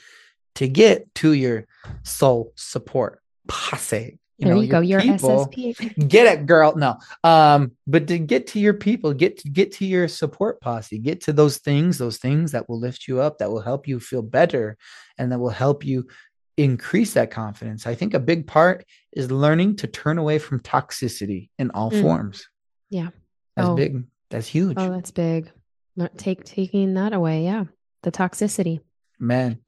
to 0.55 0.69
get 0.69 1.13
to 1.17 1.33
your 1.33 1.67
soul 2.03 2.53
support 2.55 3.21
posse. 3.49 4.19
You 4.37 4.47
there 4.47 4.55
know, 4.55 4.61
you 4.61 4.69
go, 4.69 4.81
your 4.81 5.01
people. 5.01 5.47
SSP. 5.47 6.09
Get 6.09 6.27
it, 6.27 6.47
girl. 6.47 6.75
No, 6.75 6.97
um, 7.23 7.73
but 7.87 8.09
to 8.09 8.19
get 8.19 8.49
to 8.49 8.59
your 8.59 8.75
people, 8.75 9.13
get 9.13 9.39
to 9.39 9.49
get 9.49 9.71
to 9.73 9.87
your 9.87 10.09
support 10.09 10.61
posse, 10.61 10.99
get 10.99 11.21
to 11.23 11.33
those 11.33 11.59
things, 11.59 11.97
those 11.97 12.17
things 12.17 12.51
that 12.51 12.69
will 12.69 12.81
lift 12.81 13.07
you 13.07 13.21
up, 13.21 13.39
that 13.39 13.51
will 13.51 13.61
help 13.61 13.87
you 13.87 14.01
feel 14.01 14.23
better, 14.23 14.77
and 15.17 15.31
that 15.31 15.39
will 15.39 15.51
help 15.51 15.85
you 15.85 16.09
increase 16.57 17.13
that 17.13 17.31
confidence. 17.31 17.87
I 17.87 17.95
think 17.95 18.15
a 18.15 18.19
big 18.19 18.49
part 18.49 18.85
is 19.13 19.31
learning 19.31 19.77
to 19.77 19.87
turn 19.87 20.19
away 20.19 20.39
from 20.41 20.59
toxicity 20.61 21.51
in 21.59 21.71
all 21.71 21.93
mm. 21.93 22.03
forms. 22.03 22.49
Yeah. 22.91 23.11
That's 23.57 23.69
oh. 23.69 23.75
big. 23.77 24.05
That's 24.31 24.47
huge. 24.47 24.77
Oh, 24.79 24.91
that's 24.91 25.11
big. 25.11 25.51
Not 25.97 26.17
Take 26.17 26.45
taking 26.45 26.95
that 26.95 27.13
away. 27.13 27.45
Yeah. 27.45 27.65
The 28.03 28.11
toxicity. 28.11 28.81
Man. 29.19 29.59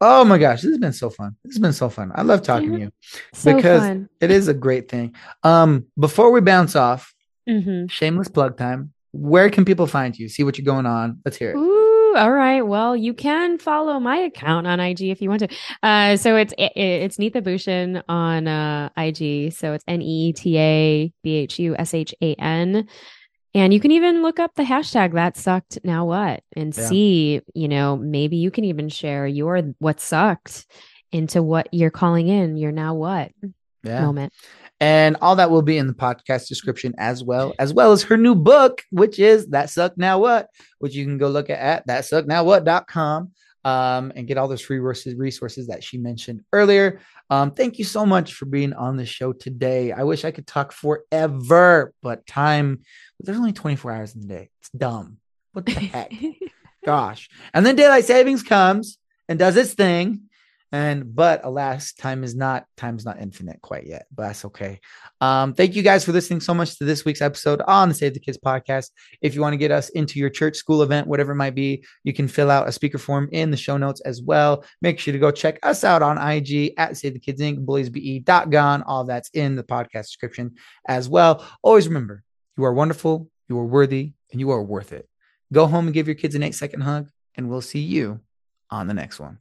Oh 0.00 0.24
my 0.24 0.38
gosh, 0.38 0.62
this 0.62 0.70
has 0.70 0.78
been 0.78 0.92
so 0.92 1.08
fun. 1.08 1.36
This 1.44 1.54
has 1.54 1.60
been 1.60 1.72
so 1.72 1.88
fun. 1.88 2.12
I 2.14 2.22
love 2.22 2.42
talking 2.42 2.72
to 2.72 2.78
you 2.78 2.92
so 3.32 3.54
because 3.54 3.80
fun. 3.80 4.08
it 4.20 4.30
is 4.30 4.48
a 4.48 4.54
great 4.54 4.88
thing. 4.88 5.14
Um, 5.42 5.86
before 5.98 6.30
we 6.30 6.40
bounce 6.40 6.76
off, 6.76 7.14
mm-hmm. 7.48 7.86
shameless 7.86 8.28
plug 8.28 8.58
time. 8.58 8.92
Where 9.12 9.48
can 9.48 9.64
people 9.64 9.86
find 9.86 10.18
you? 10.18 10.28
See 10.28 10.42
what 10.42 10.58
you're 10.58 10.64
going 10.64 10.86
on. 10.86 11.20
Let's 11.24 11.36
hear 11.36 11.52
it. 11.52 11.56
Ooh, 11.56 11.73
all 12.16 12.32
right. 12.32 12.62
Well, 12.62 12.96
you 12.96 13.14
can 13.14 13.58
follow 13.58 13.98
my 14.00 14.16
account 14.16 14.66
on 14.66 14.80
IG 14.80 15.02
if 15.02 15.20
you 15.20 15.28
want 15.28 15.40
to. 15.40 15.48
Uh, 15.82 16.16
so 16.16 16.36
it's 16.36 16.52
it, 16.58 16.72
it's 16.76 17.16
Neeta 17.16 17.42
Bhushan 17.42 18.02
on 18.08 18.48
uh, 18.48 18.90
IG. 18.96 19.52
So 19.52 19.72
it's 19.72 19.84
N 19.88 20.02
E 20.02 20.28
E 20.28 20.32
T 20.32 20.58
A 20.58 21.12
B 21.22 21.34
H 21.36 21.58
U 21.58 21.76
S 21.76 21.94
H 21.94 22.14
A 22.22 22.34
N. 22.34 22.88
And 23.56 23.72
you 23.72 23.78
can 23.78 23.92
even 23.92 24.22
look 24.22 24.40
up 24.40 24.54
the 24.56 24.64
hashtag 24.64 25.12
that 25.14 25.36
sucked 25.36 25.78
now 25.84 26.06
what 26.06 26.42
and 26.56 26.76
yeah. 26.76 26.86
see, 26.88 27.40
you 27.54 27.68
know, 27.68 27.96
maybe 27.96 28.36
you 28.36 28.50
can 28.50 28.64
even 28.64 28.88
share 28.88 29.28
your 29.28 29.62
what 29.78 30.00
sucked 30.00 30.66
into 31.12 31.40
what 31.40 31.68
you're 31.72 31.90
calling 31.90 32.26
in 32.26 32.56
your 32.56 32.72
now 32.72 32.94
what 32.94 33.30
yeah. 33.84 34.00
moment. 34.00 34.32
And 34.84 35.16
all 35.22 35.36
that 35.36 35.50
will 35.50 35.62
be 35.62 35.78
in 35.78 35.86
the 35.86 35.94
podcast 35.94 36.46
description 36.46 36.94
as 36.98 37.24
well, 37.24 37.54
as 37.58 37.72
well 37.72 37.92
as 37.92 38.02
her 38.02 38.18
new 38.18 38.34
book, 38.34 38.82
which 38.90 39.18
is 39.18 39.46
That 39.46 39.70
Suck 39.70 39.96
Now 39.96 40.18
What, 40.18 40.50
which 40.78 40.94
you 40.94 41.06
can 41.06 41.16
go 41.16 41.28
look 41.28 41.48
at 41.48 41.58
at 41.58 41.86
thatsucknowwhat.com 41.86 43.30
um, 43.64 44.12
and 44.14 44.26
get 44.26 44.36
all 44.36 44.46
those 44.46 44.60
free 44.60 44.80
resources 44.80 45.68
that 45.68 45.82
she 45.82 45.96
mentioned 45.96 46.42
earlier. 46.52 47.00
Um, 47.30 47.52
thank 47.52 47.78
you 47.78 47.86
so 47.86 48.04
much 48.04 48.34
for 48.34 48.44
being 48.44 48.74
on 48.74 48.98
the 48.98 49.06
show 49.06 49.32
today. 49.32 49.90
I 49.90 50.02
wish 50.02 50.26
I 50.26 50.32
could 50.32 50.46
talk 50.46 50.70
forever, 50.70 51.94
but 52.02 52.26
time, 52.26 52.82
there's 53.20 53.38
only 53.38 53.54
24 53.54 53.90
hours 53.90 54.14
in 54.14 54.20
the 54.20 54.26
day. 54.26 54.50
It's 54.60 54.68
dumb. 54.68 55.16
What 55.52 55.64
the 55.64 55.72
heck? 55.72 56.12
Gosh. 56.84 57.30
And 57.54 57.64
then 57.64 57.76
daylight 57.76 58.04
savings 58.04 58.42
comes 58.42 58.98
and 59.30 59.38
does 59.38 59.56
its 59.56 59.72
thing. 59.72 60.24
And 60.72 61.14
but 61.14 61.44
alas, 61.44 61.92
time 61.92 62.24
is 62.24 62.34
not 62.34 62.66
time's 62.76 63.04
not 63.04 63.20
infinite 63.20 63.60
quite 63.62 63.86
yet, 63.86 64.06
but 64.12 64.24
that's 64.24 64.44
okay. 64.46 64.80
Um, 65.20 65.54
thank 65.54 65.76
you 65.76 65.82
guys 65.82 66.04
for 66.04 66.10
listening 66.10 66.40
so 66.40 66.52
much 66.52 66.78
to 66.78 66.84
this 66.84 67.04
week's 67.04 67.22
episode 67.22 67.62
on 67.68 67.88
the 67.88 67.94
Save 67.94 68.14
the 68.14 68.20
Kids 68.20 68.38
podcast. 68.44 68.90
If 69.22 69.36
you 69.36 69.40
want 69.40 69.52
to 69.52 69.58
get 69.58 69.70
us 69.70 69.90
into 69.90 70.18
your 70.18 70.30
church, 70.30 70.56
school 70.56 70.82
event, 70.82 71.06
whatever 71.06 71.30
it 71.30 71.36
might 71.36 71.54
be, 71.54 71.84
you 72.02 72.12
can 72.12 72.26
fill 72.26 72.50
out 72.50 72.68
a 72.68 72.72
speaker 72.72 72.98
form 72.98 73.28
in 73.30 73.52
the 73.52 73.56
show 73.56 73.76
notes 73.76 74.00
as 74.00 74.20
well. 74.20 74.64
Make 74.82 74.98
sure 74.98 75.12
to 75.12 75.18
go 75.18 75.30
check 75.30 75.60
us 75.62 75.84
out 75.84 76.02
on 76.02 76.18
IG 76.18 76.72
at 76.76 76.96
Save 76.96 77.12
the 77.14 77.20
Kids 77.20 77.40
Inc. 77.40 77.64
BulliesBE.gone. 77.64 78.82
All 78.82 79.04
that's 79.04 79.30
in 79.30 79.54
the 79.54 79.62
podcast 79.62 80.06
description 80.06 80.56
as 80.88 81.08
well. 81.08 81.46
Always 81.62 81.86
remember, 81.86 82.24
you 82.56 82.64
are 82.64 82.74
wonderful, 82.74 83.30
you 83.48 83.58
are 83.58 83.66
worthy, 83.66 84.14
and 84.32 84.40
you 84.40 84.50
are 84.50 84.62
worth 84.62 84.92
it. 84.92 85.08
Go 85.52 85.68
home 85.68 85.86
and 85.86 85.94
give 85.94 86.08
your 86.08 86.16
kids 86.16 86.34
an 86.34 86.42
eight 86.42 86.56
second 86.56 86.80
hug, 86.80 87.10
and 87.36 87.48
we'll 87.48 87.60
see 87.60 87.78
you 87.78 88.20
on 88.70 88.88
the 88.88 88.94
next 88.94 89.20
one. 89.20 89.38